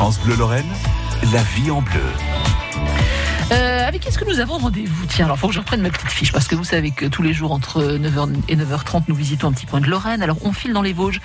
France 0.00 0.18
Bleu 0.20 0.34
Lorraine, 0.34 0.72
la 1.30 1.42
vie 1.42 1.70
en 1.70 1.82
bleu. 1.82 2.00
Avec 3.90 4.02
qui 4.02 4.08
est-ce 4.08 4.20
que 4.20 4.24
nous 4.24 4.38
avons 4.38 4.56
rendez-vous? 4.58 5.06
Tiens, 5.06 5.24
alors 5.24 5.36
faut 5.36 5.48
que 5.48 5.54
je 5.54 5.58
reprenne 5.58 5.80
ma 5.80 5.90
petite 5.90 6.12
fiche 6.12 6.30
parce 6.30 6.46
que 6.46 6.54
vous 6.54 6.62
savez 6.62 6.92
que 6.92 7.06
tous 7.06 7.22
les 7.22 7.32
jours 7.32 7.50
entre 7.50 7.82
9h 7.82 8.36
et 8.46 8.54
9h30 8.54 9.02
nous 9.08 9.16
visitons 9.16 9.48
un 9.48 9.52
petit 9.52 9.66
point 9.66 9.80
de 9.80 9.88
Lorraine. 9.88 10.22
Alors 10.22 10.36
on 10.44 10.52
file 10.52 10.72
dans 10.72 10.80
les 10.80 10.92
Vosges, 10.92 11.20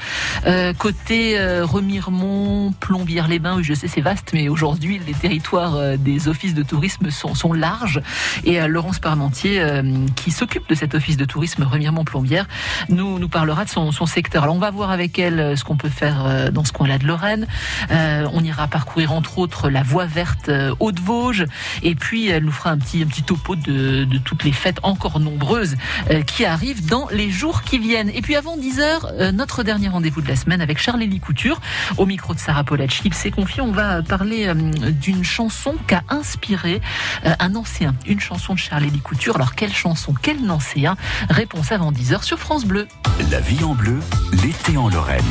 euh, 0.48 0.73
côté 0.73 1.38
euh, 1.38 1.64
Remiremont, 1.64 2.73
Plombières-les-Bains. 2.80 3.57
Oui, 3.57 3.64
je 3.64 3.75
sais 3.75 3.88
c'est 3.88 4.02
vaste, 4.02 4.32
mais 4.34 4.50
aujourd'hui 4.50 5.00
les 5.05 5.14
territoires 5.14 5.75
euh, 5.75 5.96
des 5.96 6.28
offices 6.28 6.55
de 6.55 6.64
tourisme 6.64 7.12
sont, 7.12 7.36
sont 7.36 7.54
larges. 7.54 8.02
Et 8.46 8.59
euh, 8.59 8.68
Laurence 8.68 8.97
Parmentier, 8.97 9.61
euh, 9.61 9.84
qui 10.16 10.32
s'occupe 10.32 10.68
de 10.68 10.73
cet 10.73 10.95
office 10.95 11.18
de 11.18 11.25
tourisme 11.25 11.61
Remiremont-Plombières, 11.61 12.47
nous 12.89 13.20
nous 13.20 13.29
parlera 13.29 13.66
de 13.66 13.70
son, 13.70 13.91
son 13.91 14.07
secteur. 14.07 14.41
Alors 14.41 14.55
on 14.55 14.59
va 14.59 14.71
voir 14.71 14.89
avec 14.89 15.20
elle 15.20 15.55
ce 15.55 15.63
qu'on 15.63 15.77
peut 15.77 15.88
faire 15.88 16.52
dans 16.52 16.63
ce 16.63 16.71
coin-là 16.71 16.97
de 16.97 17.05
Lorraine. 17.05 17.45
On 17.91 18.43
ira 18.43 18.68
parcourir 18.68 19.13
entre 19.13 19.38
autres 19.38 19.70
la 19.70 19.84
voie 19.84 20.08
verte 20.08 20.50
Haute-Vosges 20.80 21.45
et 21.84 21.94
puis 21.94 22.27
elle 22.30 22.45
nous 22.45 22.55
fera 22.55 22.72
un 22.72 22.77
petit, 22.77 23.04
un 23.04 23.08
petit 23.08 23.23
topo 23.23 23.55
de, 23.55 24.08
toutes 24.23 24.44
les 24.44 24.52
fêtes 24.52 24.80
encore 24.84 25.20
nombreuses 25.20 25.76
euh, 26.09 26.22
qui 26.22 26.46
arrivent 26.46 26.86
dans 26.88 27.08
les 27.09 27.30
jours 27.30 27.62
qui 27.63 27.77
viennent. 27.77 28.09
Et 28.09 28.22
puis 28.22 28.36
avant 28.36 28.58
10h, 28.58 29.12
euh, 29.20 29.32
notre 29.32 29.63
dernier 29.63 29.90
rendez-vous 29.90 30.22
de 30.22 30.27
la 30.27 30.36
semaine 30.36 30.62
avec 30.62 30.80
Charlélie 30.80 31.20
Couture 31.20 31.60
au 31.98 32.05
micro 32.05 32.34
de 32.34 32.40
Sarah 32.40 32.63
Polacci. 32.63 33.02
Il 33.05 33.13
s'est 33.13 33.32
confié, 33.32 33.62
on 33.62 33.72
va 33.72 34.02
parler 34.02 34.48
euh, 34.48 34.54
d'une 34.54 35.23
chanson 35.23 35.76
qu'a 35.88 36.04
inspiré 36.10 36.82
un 37.23 37.55
ancien, 37.55 37.96
une 38.08 38.20
chanson 38.20 38.54
de 38.54 38.60
Charlélie 38.60 38.99
Couture. 38.99 39.35
Alors 39.35 39.55
quelle 39.55 39.74
chanson, 39.74 40.13
quel 40.20 40.41
nancéen 40.41 40.96
Réponse 41.30 41.72
avant 41.72 41.91
10h 41.91 42.24
sur 42.24 42.40
France 42.40 42.66
Bleu. 42.66 42.88
La 43.32 43.40
vie 43.40 43.63
en 43.63 43.74
bleu, 43.74 43.99
l'été 44.44 44.77
en 44.77 44.90
Lorraine. 44.90 45.24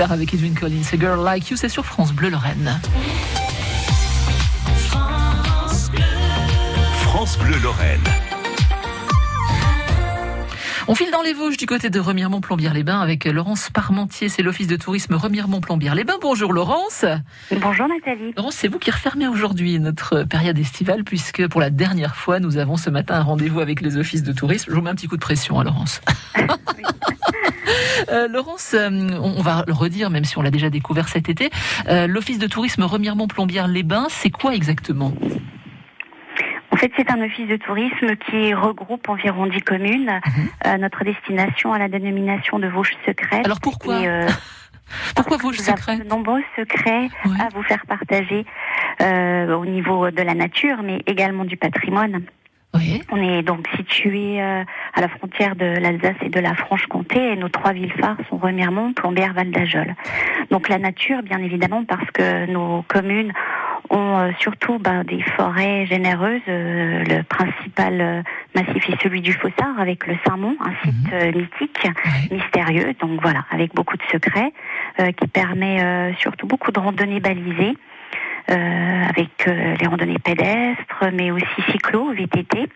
Avec 0.00 0.32
Edwin 0.32 0.54
Collins. 0.54 0.82
A 0.92 0.96
Girl 0.96 1.24
Like 1.24 1.50
You, 1.50 1.56
c'est 1.56 1.68
sur 1.68 1.84
France 1.84 2.12
Bleu 2.12 2.30
Lorraine. 2.30 2.80
France 7.02 7.36
Bleu 7.38 7.58
Lorraine. 7.60 8.00
On 10.86 10.94
file 10.94 11.10
dans 11.10 11.22
les 11.22 11.32
Vosges 11.32 11.56
du 11.56 11.66
côté 11.66 11.90
de 11.90 11.98
Remiremont-Plombières-les-Bains 11.98 13.00
avec 13.00 13.24
Laurence 13.24 13.70
Parmentier, 13.70 14.28
c'est 14.28 14.42
l'office 14.42 14.68
de 14.68 14.76
tourisme 14.76 15.14
Remiremont-Plombières-les-Bains. 15.14 16.18
Bonjour 16.22 16.52
Laurence. 16.52 17.04
Bonjour 17.50 17.88
Nathalie. 17.88 18.32
Laurence, 18.36 18.54
c'est 18.54 18.68
vous 18.68 18.78
qui 18.78 18.92
refermez 18.92 19.26
aujourd'hui 19.26 19.80
notre 19.80 20.22
période 20.22 20.58
estivale 20.58 21.02
puisque 21.02 21.46
pour 21.48 21.60
la 21.60 21.70
dernière 21.70 22.14
fois, 22.14 22.38
nous 22.38 22.56
avons 22.56 22.76
ce 22.76 22.88
matin 22.88 23.16
un 23.16 23.22
rendez-vous 23.22 23.60
avec 23.60 23.80
les 23.80 23.96
offices 23.96 24.22
de 24.22 24.32
tourisme. 24.32 24.70
Je 24.70 24.76
vous 24.76 24.80
mets 24.80 24.90
un 24.90 24.94
petit 24.94 25.08
coup 25.08 25.16
de 25.16 25.20
pression, 25.22 25.58
hein, 25.58 25.64
Laurence. 25.64 26.00
Euh, 28.10 28.28
Laurence, 28.28 28.74
euh, 28.74 28.88
on 29.22 29.42
va 29.42 29.64
le 29.66 29.72
redire, 29.72 30.10
même 30.10 30.24
si 30.24 30.38
on 30.38 30.42
l'a 30.42 30.50
déjà 30.50 30.70
découvert 30.70 31.08
cet 31.08 31.28
été. 31.28 31.50
Euh, 31.88 32.06
L'office 32.06 32.38
de 32.38 32.46
tourisme 32.46 32.82
Remiremont-Plombières-les-Bains, 32.84 34.06
c'est 34.08 34.30
quoi 34.30 34.54
exactement? 34.54 35.12
En 36.70 36.76
fait, 36.76 36.92
c'est 36.96 37.10
un 37.10 37.20
office 37.24 37.48
de 37.48 37.56
tourisme 37.56 38.14
qui 38.28 38.54
regroupe 38.54 39.08
environ 39.08 39.46
10 39.46 39.60
communes. 39.62 40.20
Euh, 40.66 40.76
notre 40.76 41.02
destination 41.04 41.72
a 41.72 41.78
la 41.78 41.88
dénomination 41.88 42.58
de 42.58 42.68
Vosges 42.68 42.94
secrète. 43.06 43.44
Alors 43.44 43.60
pourquoi? 43.60 44.00
Et, 44.00 44.08
euh, 44.08 44.26
Pourquoi 45.14 45.36
Vosges 45.36 45.58
que 45.58 45.62
nous 45.62 45.68
avons 45.68 45.76
secrète 45.76 46.04
De 46.04 46.08
nombreux 46.08 46.42
secrets 46.56 47.08
Ouais. 47.26 47.36
à 47.40 47.48
vous 47.54 47.62
faire 47.62 47.84
partager 47.86 48.46
euh, 49.02 49.54
au 49.54 49.66
niveau 49.66 50.10
de 50.10 50.22
la 50.22 50.34
nature, 50.34 50.78
mais 50.82 51.02
également 51.06 51.44
du 51.44 51.56
patrimoine. 51.58 52.22
Oui. 52.74 53.00
On 53.10 53.16
est 53.16 53.42
donc 53.42 53.66
situé 53.76 54.42
euh, 54.42 54.62
à 54.94 55.00
la 55.00 55.08
frontière 55.08 55.56
de 55.56 55.64
l'Alsace 55.64 56.16
et 56.22 56.28
de 56.28 56.40
la 56.40 56.54
Franche-Comté 56.54 57.32
et 57.32 57.36
nos 57.36 57.48
trois 57.48 57.72
villes 57.72 57.92
phares 57.92 58.18
sont 58.28 58.36
Remiremont, 58.36 58.92
Plombières, 58.92 59.32
Val 59.32 59.50
d'Ajol. 59.50 59.94
Donc 60.50 60.68
la 60.68 60.78
nature, 60.78 61.22
bien 61.22 61.38
évidemment, 61.38 61.84
parce 61.84 62.10
que 62.10 62.46
nos 62.50 62.82
communes 62.82 63.32
ont 63.90 64.18
euh, 64.18 64.30
surtout 64.40 64.78
ben, 64.78 65.02
des 65.04 65.22
forêts 65.36 65.86
généreuses. 65.86 66.42
Euh, 66.48 67.04
le 67.04 67.22
principal 67.22 68.00
euh, 68.00 68.22
massif 68.54 68.88
est 68.90 69.02
celui 69.02 69.20
du 69.20 69.32
Fossard 69.32 69.78
avec 69.78 70.06
le 70.06 70.16
Saint-Mont, 70.26 70.56
un 70.60 70.72
site 70.84 71.12
euh, 71.12 71.32
mythique, 71.32 71.88
mystérieux. 72.30 72.94
Donc 73.00 73.20
voilà, 73.22 73.44
avec 73.50 73.74
beaucoup 73.74 73.96
de 73.96 74.02
secrets, 74.12 74.52
euh, 75.00 75.10
qui 75.12 75.26
permet 75.26 75.82
euh, 75.82 76.12
surtout 76.16 76.46
beaucoup 76.46 76.70
de 76.70 76.78
randonnées 76.78 77.20
balisées. 77.20 77.76
Euh, 78.50 79.04
avec 79.08 79.46
euh, 79.46 79.74
les 79.80 79.86
randonnées 79.86 80.18
pédestres, 80.18 81.04
mais 81.12 81.30
aussi 81.30 81.46
cyclo, 81.70 82.12
VTT. 82.12 82.68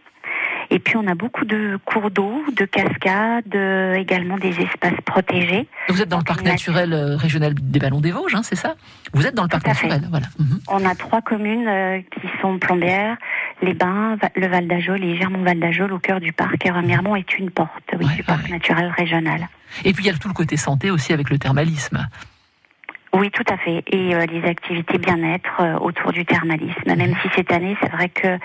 Et 0.71 0.79
puis 0.79 0.97
on 0.97 1.07
a 1.07 1.15
beaucoup 1.15 1.45
de 1.45 1.79
cours 1.85 2.11
d'eau, 2.11 2.43
de 2.57 2.65
cascades, 2.65 3.55
euh, 3.55 3.95
également 3.95 4.39
des 4.39 4.59
espaces 4.61 4.99
protégés. 5.05 5.69
Vous 5.89 6.01
êtes 6.01 6.09
dans 6.09 6.19
le 6.19 6.25
parc 6.25 6.43
naturel 6.43 6.95
euh, 6.95 7.17
régional 7.17 7.53
des 7.55 7.79
Ballons 7.79 8.01
des 8.01 8.11
Vosges, 8.11 8.35
hein, 8.35 8.43
c'est 8.43 8.57
ça? 8.57 8.75
Vous 9.13 9.27
êtes 9.27 9.35
dans 9.35 9.43
le 9.43 9.51
parc 9.51 9.65
fait. 9.67 9.89
naturel, 9.89 10.09
voilà. 10.11 10.27
Mhm. 10.39 10.61
On 10.69 10.85
a 10.87 10.95
trois 10.95 11.21
communes 11.21 11.69
euh, 11.69 11.99
qui 12.01 12.27
sont 12.41 12.59
Plombières, 12.59 13.19
les 13.61 13.75
Bains, 13.75 14.17
le 14.35 14.47
Val 14.47 14.67
d'Ajol 14.67 15.05
et 15.05 15.17
Germont-Val 15.17 15.61
d'Ajol 15.61 15.93
au 15.93 15.99
cœur 15.99 16.21
du 16.21 16.33
parc. 16.33 16.65
Et 16.65 16.71
Remiremont 16.71 17.17
est 17.17 17.39
une 17.39 17.51
porte 17.51 17.91
oui, 17.99 18.07
Ouais, 18.07 18.15
du 18.15 18.23
parc 18.23 18.49
naturel 18.49 18.91
régional. 18.97 19.49
Et 19.85 19.93
puis 19.93 20.05
il 20.05 20.07
y 20.07 20.11
a 20.11 20.15
tout 20.15 20.29
le 20.29 20.35
côté 20.35 20.57
santé 20.57 20.91
aussi 20.91 21.13
avec 21.13 21.29
le 21.29 21.39
thermalisme. 21.39 22.07
Oui, 23.15 23.31
tout 23.31 23.45
à 23.53 23.59
fait. 23.59 23.85
Et 23.89 24.15
euh, 24.15 24.25
les 24.27 24.43
activités 24.49 24.97
bien-être 24.97 25.61
euh, 25.61 25.77
autour 25.79 26.13
du 26.13 26.25
thermalisme. 26.25 26.73
Même 26.87 27.15
si 27.23 27.29
cette 27.37 27.53
année, 27.53 27.77
c'est 27.83 27.91
vrai 27.91 28.09
que 28.09 28.39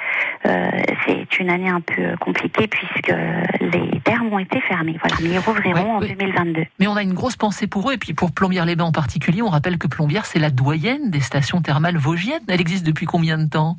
euh, 0.45 0.69
c'est 1.05 1.39
une 1.39 1.49
année 1.49 1.69
un 1.69 1.79
peu 1.79 2.17
compliquée 2.19 2.67
puisque 2.67 3.13
les 3.61 3.99
thermes 4.01 4.31
ont 4.33 4.39
été 4.39 4.59
fermés. 4.61 4.97
Voilà, 4.99 5.15
mais 5.21 5.29
ils 5.29 5.39
rouvriront 5.39 5.73
Ouais, 5.73 5.91
en 5.91 6.01
oui. 6.01 6.15
2022. 6.17 6.65
Mais 6.79 6.87
on 6.87 6.95
a 6.97 7.01
une 7.01 7.13
grosse 7.13 7.37
pensée 7.37 7.67
pour 7.67 7.89
eux, 7.89 7.93
et 7.93 7.97
puis 7.97 8.13
pour 8.13 8.33
Plombières-les-Bains 8.33 8.83
en 8.85 8.91
particulier, 8.91 9.41
on 9.41 9.49
rappelle 9.49 9.77
que 9.77 9.87
Plombières, 9.87 10.25
c'est 10.25 10.39
la 10.39 10.49
doyenne 10.49 11.11
des 11.11 11.21
stations 11.21 11.61
thermales 11.61 11.97
vosgiennes. 11.97 12.43
Elle 12.49 12.59
existe 12.61 12.85
depuis 12.85 13.05
combien 13.05 13.37
de 13.37 13.49
temps? 13.49 13.77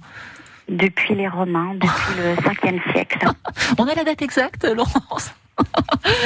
Depuis 0.71 1.15
les 1.15 1.29
Romains, 1.29 1.75
depuis 1.75 2.15
le 2.19 2.35
5e 2.37 2.93
siècle. 2.93 3.19
On 3.79 3.85
a 3.85 3.95
la 3.95 4.05
date 4.05 4.23
exacte, 4.23 4.65
Laurence? 4.65 5.35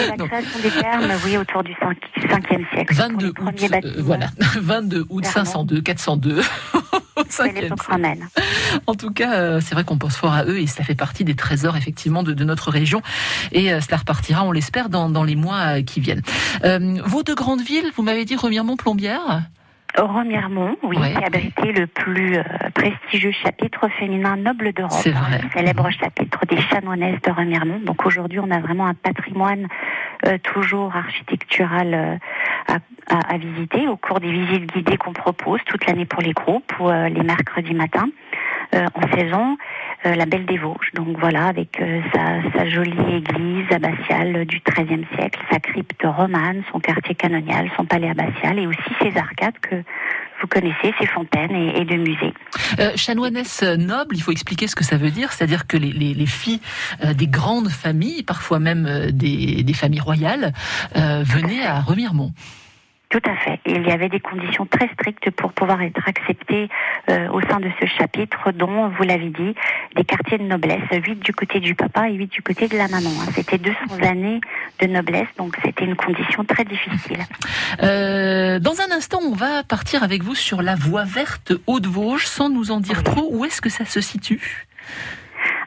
La 0.08 0.16
Non. 0.16 0.26
création 0.26 0.60
des 0.60 0.70
thermes, 0.70 1.12
oui, 1.24 1.36
autour 1.36 1.62
du 1.64 1.72
5, 1.80 1.96
5e 2.28 2.68
siècle. 2.72 2.94
pour 2.94 2.96
22 2.96 3.26
les 3.26 3.66
août, 3.78 3.84
euh, 3.84 4.02
voilà, 4.02 4.26
22 4.60 5.06
août, 5.08 5.22
Clairement. 5.22 5.44
502, 5.44 5.80
402. 5.80 6.40
au 7.16 7.22
de 7.22 7.28
5e 7.28 7.54
l'époque 7.60 7.78
siècle. 7.82 7.92
romaine. 7.92 8.28
En 8.86 8.94
tout 8.94 9.10
cas, 9.10 9.34
euh, 9.34 9.60
c'est 9.60 9.74
vrai 9.74 9.84
qu'on 9.84 9.98
pense 9.98 10.16
fort 10.16 10.32
à 10.32 10.44
eux 10.44 10.58
et 10.58 10.66
ça 10.66 10.82
fait 10.84 10.94
partie 10.94 11.24
des 11.24 11.34
trésors 11.34 11.76
effectivement 11.76 12.22
de, 12.22 12.32
de 12.32 12.44
notre 12.44 12.70
région. 12.70 13.02
Et 13.52 13.72
euh, 13.72 13.80
cela 13.80 13.98
repartira, 13.98 14.44
on 14.44 14.52
l'espère, 14.52 14.88
dans, 14.88 15.08
dans 15.08 15.24
les 15.24 15.36
mois 15.36 15.78
euh, 15.78 15.82
qui 15.82 16.00
viennent. 16.00 16.22
Vos 17.04 17.22
deux 17.22 17.34
grandes 17.34 17.62
villes, 17.62 17.90
vous 17.96 18.02
m'avez 18.02 18.24
dit 18.24 18.36
Remiremont-Plombières 18.36 19.42
Remiremont, 19.96 20.76
oui, 20.82 20.96
Ouais. 20.98 21.12
qui 21.14 21.24
abritait 21.24 21.72
le 21.72 21.86
plus 21.86 22.36
euh, 22.36 22.42
prestigieux 22.74 23.32
chapitre 23.32 23.88
féminin 23.98 24.36
noble 24.36 24.72
d'Europe, 24.72 24.92
C'est 24.92 25.10
vrai. 25.10 25.40
le 25.42 25.48
célèbre 25.50 25.90
chapitre 25.90 26.46
des 26.46 26.60
chanoinesses 26.60 27.20
de 27.22 27.30
Remiremont. 27.30 27.80
Donc 27.80 28.06
aujourd'hui, 28.06 28.38
on 28.40 28.50
a 28.50 28.60
vraiment 28.60 28.86
un 28.86 28.94
patrimoine 28.94 29.68
euh, 30.26 30.38
toujours 30.38 30.94
architectural 30.96 31.94
euh, 31.94 32.16
à, 32.68 32.76
à- 33.14 33.34
à 33.34 33.38
visiter 33.38 33.88
au 33.88 33.96
cours 33.96 34.20
des 34.20 34.30
visites 34.30 34.72
guidées 34.72 34.96
qu'on 34.96 35.12
propose 35.12 35.60
toute 35.66 35.86
l'année 35.86 36.06
pour 36.06 36.22
les 36.22 36.32
groupes 36.32 36.72
ou 36.80 36.88
euh, 36.88 37.08
les 37.08 37.22
mercredis 37.22 37.74
matins 37.74 38.08
en 38.74 39.16
saison. 39.16 39.56
euh, 40.06 40.14
la 40.16 40.26
Belle 40.26 40.46
des 40.46 40.58
Vosges, 40.58 40.90
donc 40.94 41.16
voilà, 41.20 41.46
avec 41.46 41.80
euh, 41.80 42.00
sa, 42.12 42.40
sa 42.56 42.68
jolie 42.68 43.14
église 43.14 43.70
abbatiale 43.70 44.44
du 44.46 44.60
XIIIe 44.68 45.06
siècle, 45.16 45.38
sa 45.50 45.60
crypte 45.60 46.02
romane, 46.04 46.62
son 46.72 46.80
quartier 46.80 47.14
canonial, 47.14 47.70
son 47.76 47.84
palais 47.84 48.10
abbatial, 48.10 48.58
et 48.58 48.66
aussi 48.66 48.80
ses 49.00 49.16
arcades 49.16 49.58
que 49.60 49.76
vous 50.40 50.48
connaissez, 50.48 50.92
ses 50.98 51.06
fontaines 51.06 51.52
et, 51.54 51.80
et 51.80 51.84
de 51.84 51.94
musées. 51.96 52.34
Euh, 52.80 52.90
chanoinesse 52.96 53.62
noble, 53.62 54.16
il 54.16 54.22
faut 54.22 54.32
expliquer 54.32 54.66
ce 54.66 54.74
que 54.74 54.82
ça 54.84 54.96
veut 54.96 55.10
dire, 55.10 55.32
c'est-à-dire 55.32 55.68
que 55.68 55.76
les, 55.76 55.92
les- 55.92 56.14
les 56.14 56.26
filles 56.26 56.60
euh, 57.04 57.14
des 57.14 57.28
grandes 57.28 57.68
familles, 57.68 58.24
parfois 58.24 58.58
même 58.58 58.86
euh, 58.88 59.10
des, 59.12 59.62
des 59.62 59.74
familles 59.74 60.00
royales, 60.00 60.52
euh, 60.96 61.22
venaient 61.24 61.64
à 61.64 61.80
Remiremont. 61.80 62.32
Tout 63.12 63.20
à 63.26 63.36
fait. 63.36 63.60
Il 63.66 63.86
y 63.86 63.90
avait 63.90 64.08
des 64.08 64.20
conditions 64.20 64.64
très 64.64 64.88
strictes 64.94 65.30
pour 65.32 65.52
pouvoir 65.52 65.82
être 65.82 66.00
acceptées 66.08 66.70
euh, 67.10 67.28
au 67.28 67.42
sein 67.42 67.60
de 67.60 67.68
ce 67.78 67.84
chapitre, 67.84 68.52
dont, 68.52 68.88
vous 68.88 69.02
l'avez 69.02 69.28
dit, 69.28 69.54
des 69.94 70.04
quartiers 70.04 70.38
de 70.38 70.44
noblesse, 70.44 70.80
8 70.90 71.16
du 71.16 71.34
côté 71.34 71.60
du 71.60 71.74
papa 71.74 72.08
et 72.08 72.14
8 72.14 72.28
du 72.28 72.40
côté 72.40 72.68
de 72.68 72.78
la 72.78 72.88
maman. 72.88 73.10
hein. 73.20 73.30
C'était 73.34 73.58
200 73.58 73.76
années 74.02 74.40
de 74.80 74.86
noblesse, 74.86 75.28
donc 75.36 75.54
c'était 75.62 75.84
une 75.84 75.94
condition 75.94 76.42
très 76.46 76.64
difficile. 76.64 77.18
Euh, 77.82 78.58
dans 78.58 78.80
un 78.80 78.90
instant, 78.96 79.20
on 79.22 79.34
va 79.34 79.62
partir 79.62 80.02
avec 80.02 80.22
vous 80.22 80.34
sur 80.34 80.62
la 80.62 80.74
voie 80.74 81.04
verte 81.04 81.52
Haute-Vosges, 81.66 82.26
sans 82.26 82.48
nous 82.48 82.70
en 82.70 82.80
dire 82.80 83.04
trop. 83.04 83.28
Où 83.30 83.44
est-ce 83.44 83.60
que 83.60 83.68
ça 83.68 83.84
se 83.84 84.00
situe? 84.00 84.66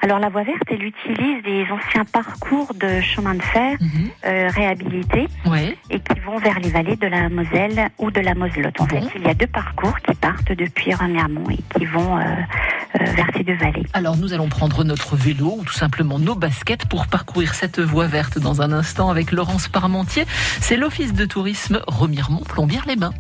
Alors 0.05 0.19
la 0.19 0.29
voie 0.29 0.43
verte, 0.43 0.61
elle 0.69 0.83
utilise 0.83 1.41
des 1.43 1.65
anciens 1.71 2.05
parcours 2.05 2.71
de 2.75 3.01
chemin 3.01 3.33
de 3.33 3.41
fer 3.41 3.75
Mhm. 3.81 3.89
euh, 4.27 4.49
réhabilités 4.53 5.27
Ouais. 5.47 5.75
et 5.89 5.99
qui 5.99 6.19
vont 6.19 6.37
vers 6.37 6.59
les 6.59 6.69
vallées 6.69 6.95
de 6.95 7.07
la 7.07 7.27
Moselle 7.27 7.89
ou 7.97 8.11
de 8.11 8.19
la 8.19 8.35
Moselotte. 8.35 8.79
En 8.79 8.85
Bon. 8.85 9.01
fait, 9.01 9.07
il 9.15 9.23
y 9.23 9.27
a 9.27 9.33
deux 9.33 9.47
parcours 9.47 9.97
qui 10.01 10.13
partent 10.13 10.51
depuis 10.51 10.93
Remiremont 10.93 11.49
et 11.49 11.57
qui 11.75 11.85
vont 11.85 12.19
euh, 12.19 12.21
euh, 12.21 13.03
vers 13.15 13.25
ces 13.35 13.43
deux 13.43 13.55
vallées. 13.55 13.81
Alors 13.93 14.15
nous 14.15 14.31
allons 14.31 14.47
prendre 14.47 14.83
notre 14.83 15.15
vélo 15.15 15.55
ou 15.57 15.63
tout 15.63 15.73
simplement 15.73 16.19
nos 16.19 16.35
baskets 16.35 16.85
pour 16.87 17.07
parcourir 17.07 17.55
cette 17.55 17.79
voie 17.79 18.05
verte 18.05 18.37
dans 18.37 18.61
un 18.61 18.71
instant 18.73 19.09
avec 19.09 19.31
Laurence 19.31 19.67
Parmentier. 19.69 20.25
C'est 20.61 20.77
l'office 20.77 21.13
de 21.13 21.25
tourisme 21.25 21.81
Remiremont-Plombières-les-Bains. 21.87 23.13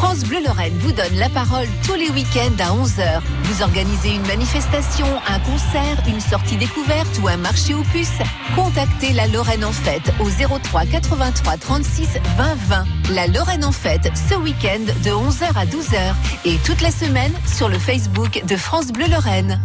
France 0.00 0.24
Bleu 0.24 0.38
Lorraine 0.42 0.72
vous 0.78 0.92
donne 0.92 1.14
la 1.16 1.28
parole 1.28 1.66
tous 1.84 1.92
les 1.92 2.08
week-ends 2.08 2.56
à 2.58 2.74
11h. 2.74 3.20
Vous 3.42 3.62
organisez 3.62 4.14
une 4.14 4.26
manifestation, 4.26 5.04
un 5.28 5.38
concert, 5.40 6.02
une 6.08 6.20
sortie 6.20 6.56
découverte 6.56 7.20
ou 7.22 7.28
un 7.28 7.36
marché 7.36 7.74
aux 7.74 7.82
puces 7.82 8.08
Contactez 8.56 9.12
la 9.12 9.26
Lorraine 9.26 9.62
en 9.62 9.72
fête 9.72 10.10
au 10.18 10.30
03 10.58 10.86
83 10.86 11.58
36 11.58 12.08
20 12.38 12.54
20. 12.54 12.84
La 13.10 13.26
Lorraine 13.26 13.62
en 13.62 13.72
fête 13.72 14.10
ce 14.14 14.36
week-end 14.36 14.80
de 15.04 15.10
11h 15.10 15.54
à 15.54 15.66
12h 15.66 16.14
et 16.46 16.56
toute 16.64 16.80
la 16.80 16.90
semaine 16.90 17.34
sur 17.46 17.68
le 17.68 17.78
Facebook 17.78 18.42
de 18.42 18.56
France 18.56 18.92
Bleu 18.92 19.06
Lorraine. 19.06 19.60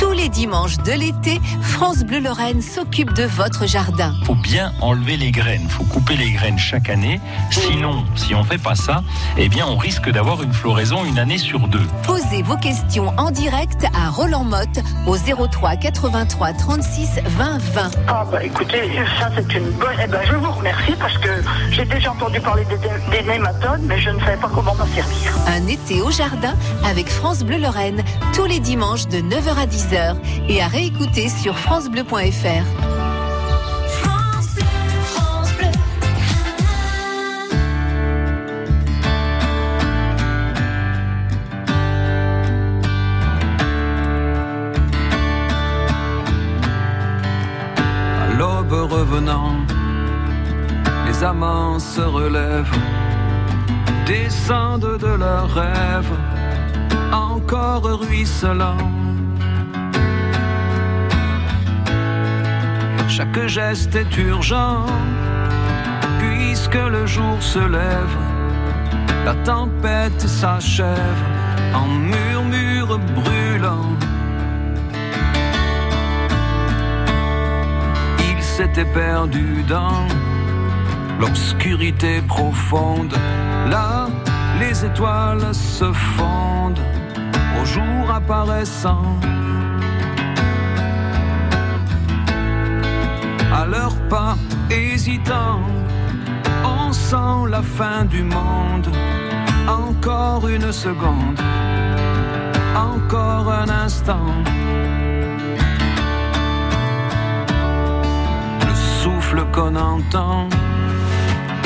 Tous 0.00 0.12
les 0.12 0.30
dimanches 0.30 0.78
de 0.78 0.92
l'été, 0.92 1.38
France 1.60 2.04
Bleu 2.04 2.20
Lorraine 2.20 2.62
s'occupe 2.62 3.12
de 3.12 3.24
votre 3.24 3.66
jardin. 3.66 4.14
faut 4.24 4.34
bien 4.34 4.72
enlever 4.80 5.18
les 5.18 5.30
graines. 5.30 5.68
faut 5.68 5.84
couper 5.84 6.16
les 6.16 6.30
graines 6.30 6.58
chaque 6.58 6.88
année. 6.88 7.20
Sinon, 7.50 8.04
si 8.14 8.34
on 8.34 8.42
fait 8.42 8.56
pas 8.56 8.74
ça, 8.74 9.02
eh 9.36 9.50
bien, 9.50 9.66
on 9.66 9.76
risque 9.76 10.08
d'avoir 10.10 10.42
une 10.42 10.54
floraison 10.54 11.04
une 11.04 11.18
année 11.18 11.36
sur 11.36 11.68
deux. 11.68 11.86
Posez 12.04 12.42
vos 12.42 12.56
questions 12.56 13.12
en 13.18 13.30
direct 13.30 13.84
à 13.94 14.08
Roland 14.08 14.44
Motte 14.44 14.80
au 15.06 15.16
03 15.18 15.76
83 15.76 16.54
36 16.54 17.20
20 17.26 17.58
20. 17.58 17.90
Ah 18.08 18.24
bah 18.30 18.42
écoutez, 18.42 18.90
ça 19.18 19.30
c'est 19.36 19.52
une 19.54 19.70
bonne... 19.72 19.88
Eh 20.02 20.06
ben 20.06 20.20
je 20.24 20.34
vous 20.34 20.50
remercie 20.50 20.92
parce 20.98 21.18
que 21.18 21.28
j'ai 21.72 21.84
déjà 21.84 22.12
entendu 22.12 22.40
parler 22.40 22.64
des, 22.64 22.78
des 23.18 23.28
nématodes, 23.28 23.82
mais 23.82 24.00
je 24.00 24.08
ne 24.08 24.18
savais 24.20 24.38
pas 24.38 24.48
comment 24.48 24.74
m'en 24.74 24.86
servir. 24.86 25.32
Un 25.46 25.66
été 25.66 26.00
au 26.00 26.10
jardin 26.10 26.54
avec 26.86 27.08
France 27.08 27.40
Bleu 27.40 27.58
Lorraine 27.58 28.02
tous 28.32 28.46
les 28.46 28.60
dimanches 28.60 29.06
de 29.08 29.18
9h 29.18 29.58
à 29.58 29.66
10h 29.66 29.89
et 30.48 30.62
à 30.62 30.68
réécouter 30.68 31.28
sur 31.28 31.58
francebleu.fr. 31.58 32.64
À 48.20 48.34
l'aube 48.38 48.72
revenant 48.72 49.56
Les 51.06 51.24
amants 51.24 51.80
se 51.80 52.00
relèvent, 52.00 52.78
descendent 54.06 54.98
de 54.98 55.14
leurs 55.18 55.52
rêves, 55.52 56.16
encore 57.12 57.82
ruisselants. 57.82 58.99
Chaque 63.20 63.48
geste 63.48 63.94
est 63.96 64.16
urgent, 64.16 64.86
puisque 66.18 66.74
le 66.74 67.04
jour 67.04 67.36
se 67.40 67.58
lève, 67.58 68.16
la 69.26 69.34
tempête 69.44 70.22
s'achève 70.22 71.22
en 71.74 71.86
murmure 71.86 72.98
brûlant. 73.14 73.94
Il 78.20 78.42
s'était 78.42 78.86
perdu 78.86 79.64
dans 79.68 80.06
l'obscurité 81.20 82.22
profonde. 82.22 83.14
Là, 83.68 84.08
les 84.58 84.82
étoiles 84.82 85.54
se 85.54 85.92
fondent 85.92 86.80
au 87.60 87.66
jour 87.66 88.10
apparaissant. 88.10 89.20
Leurs 93.70 93.96
pas 94.08 94.36
hésitants, 94.70 95.62
on 96.64 96.92
sent 96.92 97.48
la 97.48 97.62
fin 97.62 98.04
du 98.04 98.22
monde. 98.22 98.88
Encore 99.68 100.48
une 100.48 100.72
seconde, 100.72 101.40
encore 102.74 103.52
un 103.52 103.68
instant. 103.68 104.34
Le 108.66 108.74
souffle 109.00 109.44
qu'on 109.52 109.76
entend, 109.76 110.48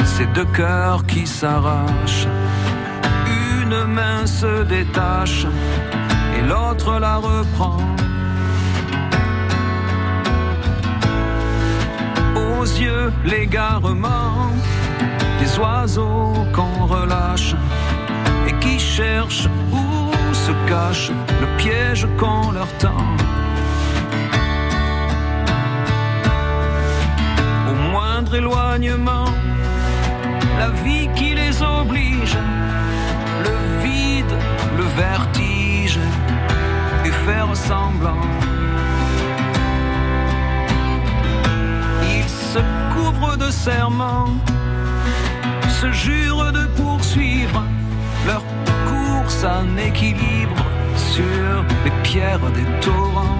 c'est 0.04 0.30
deux 0.32 0.50
cœurs 0.56 1.06
qui 1.06 1.26
s'arrachent. 1.26 2.28
Une 3.62 3.84
main 3.84 4.26
se 4.26 4.64
détache 4.64 5.46
et 6.36 6.42
l'autre 6.42 6.98
la 6.98 7.16
reprend. 7.16 7.78
L'égarement 13.24 14.52
des 15.40 15.58
oiseaux 15.58 16.34
qu'on 16.52 16.86
relâche 16.86 17.54
et 18.46 18.52
qui 18.60 18.78
cherchent 18.78 19.48
où 19.72 20.12
se 20.32 20.52
cache 20.68 21.10
le 21.40 21.46
piège 21.56 22.06
qu'on 22.18 22.52
leur 22.52 22.68
tend. 22.78 23.06
Au 27.70 27.74
moindre 27.90 28.34
éloignement, 28.34 29.30
la 30.58 30.70
vie 30.84 31.08
qui 31.16 31.34
les 31.34 31.62
oblige, 31.62 32.36
le 33.46 33.56
vide, 33.82 34.34
le 34.76 34.84
vertige, 34.84 35.98
et 37.04 37.10
faire 37.10 37.54
semblant. 37.54 38.34
Couvrent 42.94 43.36
de 43.36 43.50
serments, 43.50 44.34
se 45.80 45.90
jurent 45.92 46.52
de 46.52 46.66
poursuivre 46.80 47.62
leur 48.26 48.42
course 48.88 49.44
en 49.44 49.76
équilibre 49.76 50.64
sur 50.96 51.64
les 51.84 51.90
pierres 52.02 52.50
des 52.58 52.68
torrents. 52.80 53.38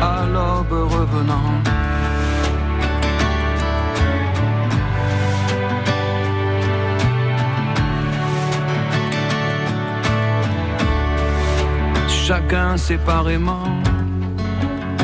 À 0.00 0.26
l'aube 0.32 0.90
revenant. 0.92 1.52
Chacun 12.26 12.78
séparément 12.78 13.68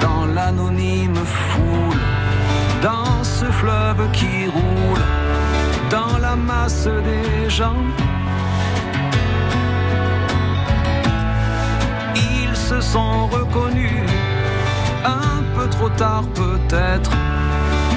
dans 0.00 0.26
l'anonyme 0.26 1.16
foule, 1.16 2.00
dans 2.82 3.22
ce 3.22 3.46
fleuve 3.46 4.10
qui 4.12 4.46
roule, 4.46 5.04
dans 5.90 6.18
la 6.18 6.36
masse 6.36 6.88
des 7.10 7.50
gens. 7.50 7.84
Ils 12.14 12.56
se 12.56 12.80
sont 12.80 13.26
reconnus, 13.26 14.10
un 15.04 15.42
peu 15.54 15.68
trop 15.68 15.90
tard 15.90 16.24
peut-être, 16.34 17.10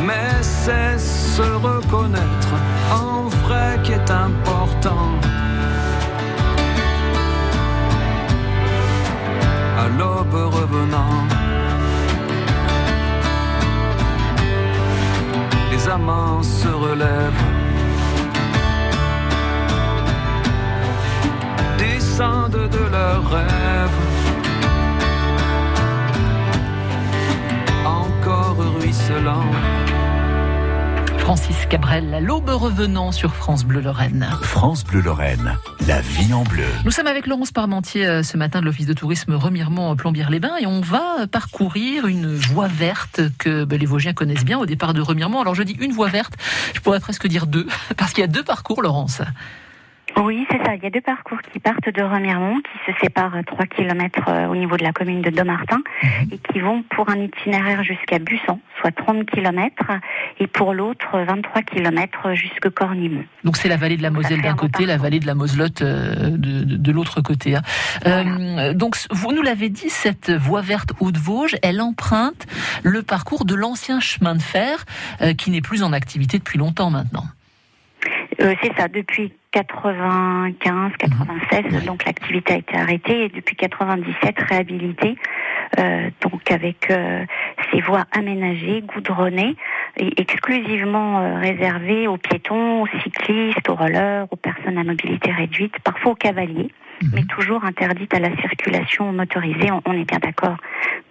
mais 0.06 0.32
c'est 0.42 0.98
se 0.98 1.42
reconnaître 1.42 2.54
en 2.92 3.28
vrai 3.44 3.80
qui 3.84 3.94
est 3.94 4.12
important. 4.12 5.08
À 9.82 9.88
l'aube 9.98 10.54
revenant. 10.54 11.39
Les 15.72 15.88
amants 15.88 16.44
se 16.44 16.68
relèvent. 16.68 17.46
Descendent 21.78 22.70
de 22.78 22.84
leurs 22.92 23.30
rêves. 23.30 24.00
Encore 27.86 28.58
ruisselant. 28.80 29.52
Francis 31.30 31.68
Cabrel, 31.68 32.12
à 32.16 32.20
l'aube 32.20 32.50
revenant 32.50 33.12
sur 33.12 33.36
France 33.36 33.64
Bleu 33.64 33.82
Lorraine. 33.82 34.28
France 34.42 34.84
Bleu 34.84 35.00
Lorraine, 35.00 35.60
la 35.88 36.02
vie 36.02 36.34
en 36.34 36.42
bleu. 36.42 36.66
Nous 36.86 36.90
sommes 36.90 37.06
avec 37.06 37.28
Laurence 37.28 37.52
Parmentier 37.52 38.04
euh, 38.08 38.24
ce 38.24 38.36
matin 38.36 38.62
de 38.62 38.66
l'Office 38.66 38.88
de 38.88 38.94
tourisme 38.94 39.36
Remiremont 39.36 39.96
Plombières-les-Bains 39.96 40.58
et 40.60 40.66
on 40.66 40.82
va 40.82 41.28
parcourir 41.28 42.08
une 42.08 42.34
voie 42.36 42.68
verte 42.68 43.22
que 43.38 43.64
ben, 43.64 43.80
les 43.80 43.86
Vosgiens 43.86 44.14
connaissent 44.14 44.44
bien 44.44 44.58
au 44.58 44.66
départ 44.66 44.96
de 44.96 45.02
Remiremont. 45.02 45.40
Alors 45.40 45.54
je 45.54 45.62
dis 45.62 45.78
une 45.80 45.92
voie 45.92 46.08
verte, 46.08 46.34
je 46.74 46.80
pourrais 46.80 47.00
presque 47.00 47.28
dire 47.28 47.46
deux, 47.46 47.68
parce 47.96 48.12
qu'il 48.14 48.22
y 48.22 48.26
a 48.26 48.28
deux 48.28 48.44
parcours, 48.44 48.82
Laurence. 48.82 49.22
Oui, 50.18 50.46
c'est 50.52 50.58
ça. 50.64 50.76
Il 50.76 50.84
y 50.84 50.88
a 50.88 50.90
deux 50.90 51.02
parcours 51.02 51.40
qui 51.42 51.60
partent 51.60 51.90
de 51.90 52.02
Remiremont, 52.02 52.58
qui 52.62 52.92
se 52.92 52.98
séparent 53.00 53.36
à 53.36 53.44
3 53.44 53.66
km 53.68 54.50
au 54.50 54.56
niveau 54.56 54.76
de 54.76 54.84
la 54.84 54.92
commune 54.92 55.22
de 55.22 55.30
Domartin, 55.30 55.80
et 56.32 56.38
qui 56.38 56.60
vont 56.60 56.84
pour 56.90 57.10
un 57.10 57.16
itinéraire 57.18 57.84
jusqu'à 57.84 58.20
Bussan, 58.20 58.60
soit 58.82 58.92
30 58.92 59.26
km, 59.26 59.74
et 60.40 60.48
pour 60.48 60.74
l'autre 60.74 61.08
23 61.26 61.62
km 61.62 62.34
jusqu'à 62.34 62.70
Cornimont. 62.70 63.24
Donc 63.44 63.56
c'est 63.58 63.70
la 63.70 63.78
vallée 63.78 63.98
de 63.98 64.04
la 64.04 64.10
Moselle 64.10 64.42
d'un 64.42 64.56
côté, 64.56 64.86
la 64.86 64.98
vallée 64.98 65.20
de 65.20 65.28
la 65.28 65.36
Moselotte 65.36 65.82
euh, 65.84 66.32
de, 66.32 66.64
de- 66.64 66.76
de 66.78 66.92
l'autre 66.92 67.22
côté. 67.22 67.56
hein. 67.56 67.62
Euh, 68.06 68.74
donc 68.74 68.98
vous 69.12 69.32
nous 69.32 69.42
l'avez 69.42 69.70
dit, 69.70 69.90
cette 69.90 70.32
voie 70.32 70.62
verte 70.62 70.92
Haute-Vosges, 71.00 71.56
elle 71.64 71.82
emprunte 71.82 72.46
le 72.84 73.04
parcours 73.04 73.46
de 73.46 73.56
l'ancien 73.56 74.00
chemin 74.00 74.36
de 74.36 74.42
fer 74.42 74.86
euh, 75.22 75.34
qui 75.34 75.52
n'est 75.52 75.62
plus 75.62 75.84
en 75.84 75.94
activité 75.94 76.40
depuis 76.40 76.58
longtemps 76.58 76.90
maintenant. 76.90 77.26
Euh, 78.42 78.56
c'est 78.62 78.74
ça, 78.78 78.88
depuis 78.88 79.34
95, 79.52 80.92
96, 80.98 81.86
donc 81.86 82.06
l'activité 82.06 82.54
a 82.54 82.58
été 82.58 82.76
arrêtée 82.78 83.26
et 83.26 83.30
depuis 83.30 83.56
97 83.56 84.36
réhabilitée, 84.48 85.16
euh, 85.78 86.10
donc 86.22 86.50
avec 86.50 86.90
euh, 86.90 87.26
ces 87.72 87.82
voies 87.82 88.06
aménagées, 88.12 88.82
goudronnées 88.82 89.56
et 89.98 90.22
exclusivement 90.22 91.20
euh, 91.20 91.40
réservées 91.40 92.08
aux 92.08 92.18
piétons, 92.18 92.84
aux 92.84 92.88
cyclistes, 93.04 93.68
aux 93.68 93.76
rollers, 93.76 94.28
aux 94.32 94.38
personnes 94.38 94.78
à 94.78 94.84
mobilité 94.84 95.32
réduite, 95.32 95.74
parfois 95.84 96.14
aux 96.14 96.16
cavaliers, 96.16 96.70
mais 97.14 97.24
toujours 97.24 97.64
interdites 97.64 98.14
à 98.14 98.20
la 98.20 98.36
circulation 98.38 99.12
motorisée, 99.12 99.72
on, 99.72 99.82
on 99.86 99.94
est 99.94 100.06
bien 100.06 100.20
d'accord. 100.20 100.58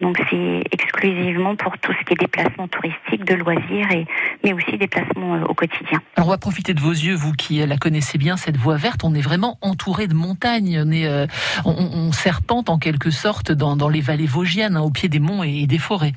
Donc 0.00 0.16
c'est 0.30 0.62
exclusivement 0.71 1.57
pour 1.57 1.76
tout 1.78 1.92
ce 1.92 2.04
qui 2.04 2.12
est 2.12 2.21
déplacement 2.21 2.68
touristique, 2.68 3.25
de 3.25 3.35
loisirs, 3.35 3.90
et, 3.90 4.07
mais 4.45 4.52
aussi 4.52 4.78
déplacement 4.78 5.35
euh, 5.35 5.45
au 5.45 5.54
quotidien. 5.54 6.00
Alors 6.16 6.28
on 6.28 6.30
va 6.30 6.38
profiter 6.38 6.75
de 6.75 6.80
vos 6.80 6.92
yeux, 6.92 7.14
vous 7.14 7.33
qui 7.33 7.64
la 7.64 7.76
connaissez 7.76 8.18
bien, 8.18 8.37
cette 8.37 8.57
voie 8.57 8.76
verte. 8.76 9.02
On 9.04 9.14
est 9.14 9.21
vraiment 9.21 9.59
entouré 9.61 10.07
de 10.07 10.14
montagnes. 10.14 10.83
On, 10.85 10.90
est, 10.90 11.07
euh, 11.07 11.26
on, 11.64 11.73
on 11.73 12.12
serpente 12.12 12.71
en 12.71 12.78
quelque 12.78 13.11
sorte 13.11 13.52
dans, 13.52 13.76
dans 13.76 13.88
les 13.88 14.00
vallées 14.00 14.26
vosgiennes, 14.26 14.76
hein, 14.76 14.83
au 14.83 14.90
pied 14.90 15.09
des 15.09 15.21
monts 15.21 15.42
et, 15.42 15.62
et 15.62 15.66
des 15.66 15.78
forêts. 15.78 16.12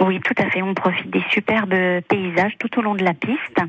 Oui, 0.00 0.18
tout 0.20 0.34
à 0.42 0.48
fait. 0.50 0.62
On 0.62 0.74
profite 0.74 1.10
des 1.10 1.22
superbes 1.30 1.74
paysages 2.08 2.54
tout 2.58 2.78
au 2.78 2.82
long 2.82 2.94
de 2.94 3.04
la 3.04 3.14
piste. 3.14 3.60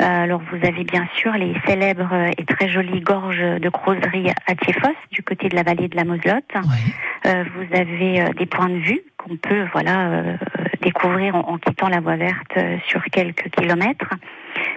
Euh, 0.00 0.24
alors 0.24 0.40
vous 0.50 0.66
avez 0.66 0.84
bien 0.84 1.06
sûr 1.16 1.32
les 1.32 1.54
célèbres 1.66 2.12
et 2.38 2.44
très 2.44 2.68
jolies 2.68 3.00
gorges 3.00 3.38
de 3.38 3.68
creuserie 3.68 4.30
à 4.46 4.54
Thiéphos, 4.54 4.96
du 5.10 5.22
côté 5.22 5.48
de 5.48 5.54
la 5.56 5.62
vallée 5.62 5.88
de 5.88 5.96
la 5.96 6.04
Moselotte. 6.04 6.54
Ouais. 6.54 7.30
Euh, 7.30 7.44
vous 7.54 7.76
avez 7.76 8.22
euh, 8.22 8.32
des 8.32 8.46
points 8.46 8.68
de 8.70 8.78
vue 8.78 9.00
qu'on 9.16 9.36
peut 9.36 9.66
voilà 9.72 10.08
euh, 10.08 10.36
découvrir 10.80 11.36
en, 11.36 11.40
en 11.40 11.58
quittant 11.58 11.88
la 11.88 12.00
voie 12.00 12.16
verte 12.16 12.56
euh, 12.56 12.78
sur 12.88 13.02
quelques 13.04 13.48
kilomètres. 13.50 14.14